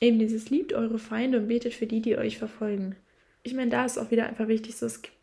Eben 0.00 0.18
dieses 0.18 0.50
liebt 0.50 0.72
eure 0.72 0.98
Feinde 0.98 1.38
und 1.38 1.48
betet 1.48 1.74
für 1.74 1.86
die, 1.86 2.00
die 2.00 2.18
euch 2.18 2.38
verfolgen. 2.38 2.96
Ich 3.42 3.54
meine, 3.54 3.70
da 3.70 3.84
ist 3.84 3.98
auch 3.98 4.10
wieder 4.10 4.26
einfach 4.26 4.48
wichtig, 4.48 4.76
so 4.76 4.86
es 4.86 5.02
gibt 5.02 5.16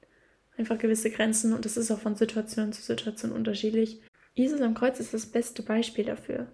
einfach 0.58 0.78
gewisse 0.78 1.12
Grenzen 1.12 1.54
und 1.54 1.66
das 1.66 1.78
ist 1.78 1.92
auch 1.92 2.00
von 2.00 2.16
Situation 2.16 2.74
zu 2.74 2.82
Situation 2.82 3.32
unterschiedlich. 3.32 4.02
Jesus 4.34 4.62
am 4.62 4.74
Kreuz 4.74 5.00
ist 5.00 5.14
das 5.14 5.26
beste 5.26 5.64
Beispiel 5.64 6.06
dafür. 6.06 6.48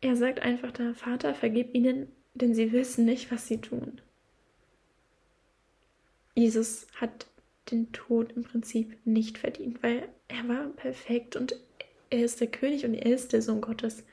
Er 0.00 0.16
sagt 0.16 0.40
einfach 0.40 0.72
da, 0.72 0.94
Vater, 0.94 1.34
vergib 1.34 1.74
ihnen, 1.74 2.08
denn 2.34 2.54
sie 2.54 2.72
wissen 2.72 3.04
nicht, 3.04 3.30
was 3.30 3.46
sie 3.46 3.58
tun. 3.58 4.00
Jesus 6.34 6.86
hat 6.94 7.26
den 7.70 7.92
Tod 7.92 8.32
im 8.32 8.44
Prinzip 8.44 8.96
nicht 9.04 9.38
verdient, 9.38 9.82
weil 9.82 10.08
er 10.28 10.48
war 10.48 10.68
perfekt 10.68 11.36
und 11.36 11.56
er 12.10 12.24
ist 12.24 12.40
der 12.40 12.48
König 12.48 12.84
und 12.84 12.94
er 12.94 13.14
ist 13.14 13.32
der 13.32 13.42
Sohn 13.42 13.60
Gottes. 13.60 14.04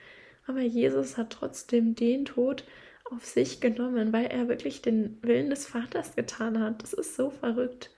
Aber 0.45 0.61
Jesus 0.61 1.17
hat 1.17 1.31
trotzdem 1.31 1.95
den 1.95 2.25
Tod 2.25 2.63
auf 3.11 3.25
sich 3.25 3.59
genommen, 3.59 4.13
weil 4.13 4.27
er 4.27 4.47
wirklich 4.47 4.81
den 4.81 5.17
Willen 5.21 5.49
des 5.49 5.65
Vaters 5.65 6.15
getan 6.15 6.59
hat. 6.59 6.83
Das 6.83 6.93
ist 6.93 7.15
so 7.15 7.29
verrückt. 7.29 7.91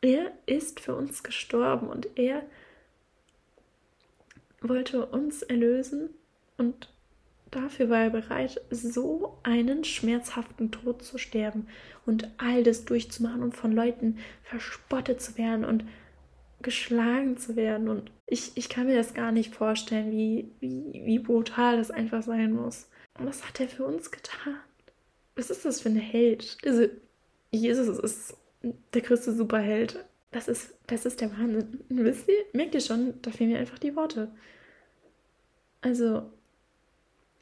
Er 0.00 0.32
ist 0.46 0.80
für 0.80 0.94
uns 0.94 1.22
gestorben 1.22 1.88
und 1.88 2.08
er 2.16 2.42
wollte 4.60 5.06
uns 5.06 5.42
erlösen 5.42 6.10
und 6.56 6.92
Dafür 7.56 7.88
war 7.88 8.02
er 8.02 8.10
bereit, 8.10 8.60
so 8.70 9.38
einen 9.42 9.82
schmerzhaften 9.82 10.70
Tod 10.70 11.00
zu 11.00 11.16
sterben 11.16 11.68
und 12.04 12.28
all 12.36 12.62
das 12.62 12.84
durchzumachen 12.84 13.42
und 13.42 13.56
von 13.56 13.72
Leuten 13.72 14.18
verspottet 14.42 15.22
zu 15.22 15.38
werden 15.38 15.64
und 15.64 15.86
geschlagen 16.60 17.38
zu 17.38 17.56
werden. 17.56 17.88
Und 17.88 18.10
ich, 18.26 18.52
ich 18.56 18.68
kann 18.68 18.88
mir 18.88 18.94
das 18.94 19.14
gar 19.14 19.32
nicht 19.32 19.54
vorstellen, 19.54 20.12
wie, 20.12 20.50
wie, 20.60 21.00
wie 21.06 21.18
brutal 21.18 21.78
das 21.78 21.90
einfach 21.90 22.22
sein 22.22 22.52
muss. 22.52 22.90
Und 23.18 23.24
was 23.24 23.48
hat 23.48 23.58
er 23.58 23.70
für 23.70 23.86
uns 23.86 24.10
getan? 24.10 24.56
Was 25.34 25.48
ist 25.48 25.64
das 25.64 25.80
für 25.80 25.88
ein 25.88 25.96
Held? 25.96 26.58
Also, 26.62 26.88
Jesus 27.52 27.98
ist 27.98 28.36
der 28.92 29.00
größte 29.00 29.32
Superheld. 29.32 30.04
Das 30.30 30.46
ist, 30.46 30.74
das 30.88 31.06
ist 31.06 31.22
der 31.22 31.32
Wahnsinn. 31.32 31.80
Wisst 31.88 32.28
ihr, 32.28 32.44
merkt 32.52 32.74
ihr 32.74 32.82
schon, 32.82 33.14
da 33.22 33.30
fehlen 33.30 33.52
mir 33.52 33.58
einfach 33.58 33.78
die 33.78 33.96
Worte. 33.96 34.30
Also, 35.80 36.30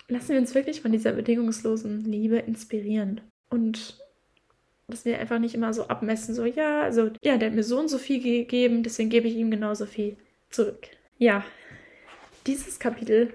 lassen 0.09 0.31
wir 0.31 0.38
uns 0.38 0.55
wirklich 0.55 0.81
von 0.81 0.93
dieser 0.93 1.12
bedingungslosen 1.12 2.05
Liebe 2.05 2.38
inspirieren. 2.38 3.21
Und 3.51 3.99
dass 4.88 5.05
wir 5.05 5.19
einfach 5.19 5.38
nicht 5.38 5.55
immer 5.55 5.73
so 5.73 5.88
abmessen, 5.88 6.35
so, 6.35 6.45
ja, 6.45 6.83
also, 6.83 7.11
ja, 7.23 7.38
der 7.38 7.49
hat 7.49 7.57
mir 7.57 7.62
so 7.62 7.79
und 7.79 7.88
so 7.88 7.99
viel 7.99 8.21
gegeben, 8.21 8.83
deswegen 8.83 9.11
gebe 9.11 9.29
ich 9.29 9.37
ihm 9.37 9.51
genauso 9.51 9.87
viel 9.87 10.17
zurück. 10.51 10.88
Ja, 11.19 11.45
dieses 12.47 12.79
Kapitel 12.79 13.33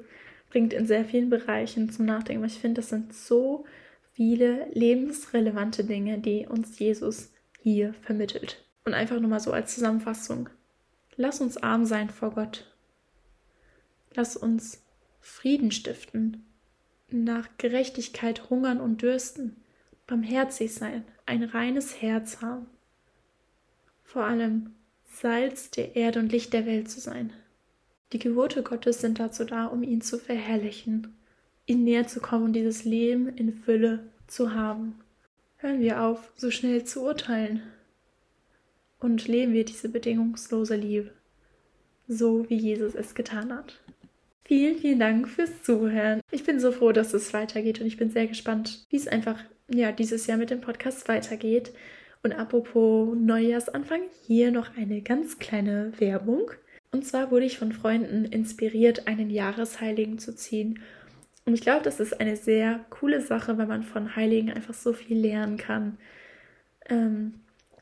bringt 0.52 0.74
in 0.74 0.86
sehr 0.86 1.06
vielen 1.06 1.30
Bereichen 1.30 1.90
zum 1.90 2.06
Nachdenken, 2.06 2.42
weil 2.42 2.50
ich 2.50 2.60
finde, 2.60 2.82
das 2.82 2.90
sind 2.90 3.14
so 3.14 3.66
viele 4.14 4.68
lebensrelevante 4.74 5.84
Dinge, 5.84 6.20
die 6.20 6.46
uns 6.46 6.78
Jesus 6.78 7.32
hier 7.62 7.94
vermittelt. 8.02 8.64
Und 8.86 8.94
einfach 8.94 9.20
nur 9.20 9.30
mal 9.30 9.40
so 9.40 9.52
als 9.52 9.74
Zusammenfassung. 9.74 10.50
Lass 11.16 11.42
uns 11.42 11.58
arm 11.58 11.86
sein 11.86 12.10
vor 12.10 12.32
Gott. 12.32 12.66
Lass 14.14 14.38
uns 14.38 14.84
Frieden 15.20 15.72
stiften 15.72 16.46
nach 17.12 17.48
Gerechtigkeit 17.58 18.50
hungern 18.50 18.80
und 18.80 19.02
dürsten, 19.02 19.56
barmherzig 20.08 20.74
sein, 20.74 21.04
ein 21.26 21.44
reines 21.44 22.02
Herz 22.02 22.42
haben. 22.42 22.66
Vor 24.04 24.24
allem 24.24 24.76
Salz 25.06 25.70
der 25.72 25.96
Erde 25.96 26.20
und 26.20 26.32
Licht 26.32 26.54
der 26.54 26.66
Welt 26.66 26.90
zu 26.90 27.00
sein. 27.00 27.34
Die 28.12 28.20
Gebote 28.20 28.64
Gottes 28.64 29.02
sind 29.02 29.20
dazu 29.20 29.44
da, 29.44 29.66
um 29.66 29.84
ihn 29.84 30.02
zu 30.02 30.18
verherrlichen, 30.18 31.16
ihm 31.66 31.84
näher 31.84 32.08
zu 32.08 32.20
kommen 32.20 32.46
und 32.46 32.54
dieses 32.54 32.86
Leben 32.86 33.28
in 33.28 33.54
Fülle 33.54 34.08
zu 34.28 34.54
haben. 34.54 35.00
Hören 35.58 35.80
wir 35.80 36.02
auf, 36.02 36.32
so 36.36 36.50
schnell 36.52 36.86
zu 36.86 37.04
urteilen 37.04 37.62
und 39.00 39.28
leben 39.28 39.54
wir 39.54 39.66
diese 39.66 39.90
bedingungslose 39.90 40.76
Liebe, 40.76 41.12
so 42.08 42.50
wie 42.50 42.56
Jesus 42.56 42.96
es 42.96 43.14
getan 43.14 43.54
hat. 43.54 43.80
Vielen, 44.50 44.80
vielen 44.80 44.98
Dank 44.98 45.30
fürs 45.30 45.62
Zuhören. 45.62 46.22
Ich 46.32 46.44
bin 46.44 46.60
so 46.60 46.72
froh, 46.72 46.92
dass 46.92 47.14
es 47.14 47.34
weitergeht 47.34 47.82
und 47.82 47.86
ich 47.86 47.98
bin 47.98 48.10
sehr 48.10 48.26
gespannt, 48.26 48.84
wie 48.90 48.96
es 48.96 49.08
einfach 49.08 49.40
ja, 49.72 49.92
dieses 49.92 50.26
Jahr 50.26 50.40
mit 50.40 50.50
dem 50.50 50.60
Podcast 50.60 51.08
weitergeht. 51.08 51.72
Und 52.24 52.32
apropos 52.32 53.16
Neujahrsanfang, 53.16 54.02
hier 54.26 54.50
noch 54.50 54.76
eine 54.76 55.04
ganz 55.04 55.38
kleine 55.38 55.94
Werbung. 56.00 56.50
Und 56.92 57.06
zwar 57.06 57.30
wurde 57.30 57.46
ich 57.46 57.60
von 57.60 57.74
Freunden 57.74 58.26
inspiriert, 58.26 59.08
einen 59.08 59.30
Jahresheiligen 59.30 60.18
zu 60.18 60.36
ziehen. 60.36 60.80
Und 61.46 61.54
ich 61.54 61.62
glaube, 61.62 61.84
das 61.84 62.00
ist 62.00 62.20
eine 62.20 62.36
sehr 62.36 62.84
coole 62.90 63.22
Sache, 63.22 63.56
weil 63.60 63.68
man 63.68 63.84
von 63.84 64.16
Heiligen 64.16 64.52
einfach 64.52 64.74
so 64.74 64.94
viel 64.94 65.20
lernen 65.20 65.58
kann. 65.58 66.00
Ähm, 66.90 67.36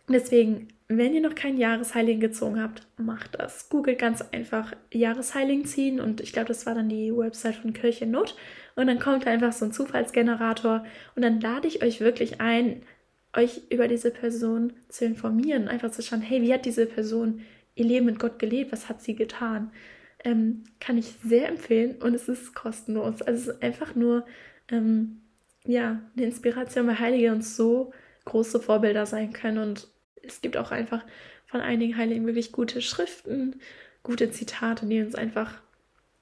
deswegen 0.10 0.68
wenn 0.90 1.14
ihr 1.14 1.22
noch 1.22 1.36
keinen 1.36 1.58
Jahresheiligen 1.58 2.22
gezogen 2.22 2.62
habt, 2.62 2.88
macht 2.98 3.38
das. 3.40 3.68
Googelt 3.70 4.00
ganz 4.00 4.22
einfach 4.32 4.74
Jahresheiligen 4.92 5.66
ziehen 5.66 6.00
und 6.00 6.22
ich 6.22 6.32
glaube, 6.32 6.48
das 6.48 6.66
war 6.66 6.76
dann 6.76 6.88
die 6.88 7.16
Website 7.16 7.56
von 7.56 7.74
Kirche 7.74 8.06
Not. 8.06 8.36
Und 8.76 8.88
dann 8.88 9.00
kommt 9.00 9.28
einfach 9.28 9.52
so 9.52 9.66
ein 9.66 9.74
Zufallsgenerator 9.74 10.86
und 11.16 11.24
dann 11.24 11.42
lade 11.42 11.68
ich 11.68 11.84
euch 11.84 12.00
wirklich 12.00 12.40
ein, 12.40 12.84
euch 13.36 13.64
über 13.70 13.88
diese 13.88 14.12
Person 14.12 14.74
zu 14.88 15.06
informieren, 15.06 15.68
einfach 15.68 15.92
zu 15.92 16.02
schauen, 16.02 16.22
hey, 16.22 16.42
wie 16.42 16.54
hat 16.54 16.66
diese 16.66 16.86
Person 16.86 17.42
ihr 17.76 17.86
Leben 17.86 18.06
mit 18.06 18.20
Gott 18.20 18.40
gelebt, 18.40 18.72
was 18.72 18.88
hat 18.88 19.02
sie 19.02 19.16
getan? 19.16 19.72
Ähm, 20.24 20.64
kann 20.80 20.98
ich 20.98 21.16
sehr 21.24 21.50
empfehlen 21.50 21.96
und 22.02 22.14
es 22.14 22.30
ist 22.30 22.56
kostenlos. 22.56 23.22
Also 23.22 23.52
es 23.52 23.56
ist 23.56 23.64
einfach 23.64 23.94
nur 23.96 24.26
ähm, 24.70 25.22
ja, 25.66 26.02
eine 26.16 26.26
Inspiration, 26.26 26.88
weil 26.88 27.00
Heilige 27.00 27.32
uns 27.32 27.56
so 27.58 27.92
große 28.26 28.60
Vorbilder 28.60 29.06
sein 29.06 29.34
können. 29.34 29.58
Und 29.58 29.88
es 30.24 30.42
gibt 30.42 30.58
auch 30.58 30.72
einfach 30.72 31.04
von 31.46 31.62
einigen 31.62 31.98
Heiligen 31.98 32.26
wirklich 32.26 32.52
gute 32.52 32.82
Schriften, 32.82 33.60
gute 34.04 34.32
Zitate, 34.32 34.86
die 34.86 35.02
uns 35.02 35.16
einfach 35.16 35.62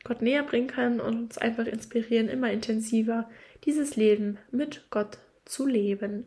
Gott 0.03 0.21
näher 0.21 0.43
bringen 0.43 0.67
können 0.67 0.99
und 0.99 1.17
uns 1.17 1.37
einfach 1.37 1.65
inspirieren, 1.65 2.29
immer 2.29 2.51
intensiver 2.51 3.29
dieses 3.65 3.95
Leben 3.95 4.37
mit 4.51 4.85
Gott 4.91 5.17
zu 5.45 5.65
leben. 5.65 6.25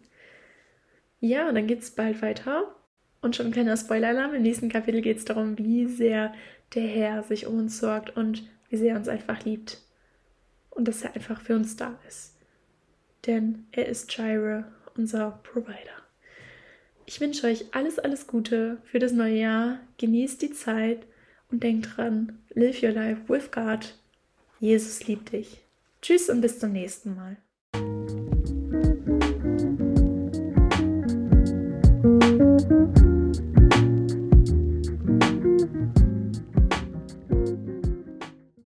Ja, 1.20 1.48
und 1.48 1.54
dann 1.54 1.66
geht 1.66 1.80
es 1.80 1.92
bald 1.92 2.20
weiter. 2.22 2.74
Und 3.20 3.34
schon 3.34 3.46
ein 3.46 3.52
kleiner 3.52 3.76
Spoiler-Alarm. 3.76 4.34
Im 4.34 4.42
nächsten 4.42 4.68
Kapitel 4.68 5.00
geht 5.00 5.18
es 5.18 5.24
darum, 5.24 5.58
wie 5.58 5.86
sehr 5.86 6.32
der 6.74 6.86
Herr 6.86 7.22
sich 7.22 7.46
um 7.46 7.58
uns 7.58 7.78
sorgt 7.78 8.16
und 8.16 8.48
wie 8.68 8.76
sehr 8.76 8.92
er 8.92 8.98
uns 8.98 9.08
einfach 9.08 9.44
liebt. 9.44 9.78
Und 10.70 10.86
dass 10.86 11.02
er 11.02 11.14
einfach 11.14 11.40
für 11.40 11.56
uns 11.56 11.76
da 11.76 11.98
ist. 12.06 12.36
Denn 13.26 13.66
er 13.72 13.86
ist 13.86 14.16
Jireh, 14.16 14.64
unser 14.94 15.40
Provider. 15.42 16.07
Ich 17.08 17.22
wünsche 17.22 17.46
euch 17.46 17.64
alles, 17.74 17.98
alles 17.98 18.26
Gute 18.26 18.82
für 18.84 18.98
das 18.98 19.12
neue 19.12 19.36
Jahr. 19.36 19.80
Genießt 19.96 20.42
die 20.42 20.52
Zeit 20.52 21.06
und 21.50 21.62
denkt 21.62 21.96
dran, 21.96 22.38
live 22.50 22.82
your 22.82 22.90
life 22.90 23.22
with 23.28 23.50
God. 23.50 23.94
Jesus 24.60 25.06
liebt 25.06 25.32
dich. 25.32 25.64
Tschüss 26.02 26.28
und 26.28 26.42
bis 26.42 26.58
zum 26.58 26.72
nächsten 26.72 27.16
Mal. 27.16 27.38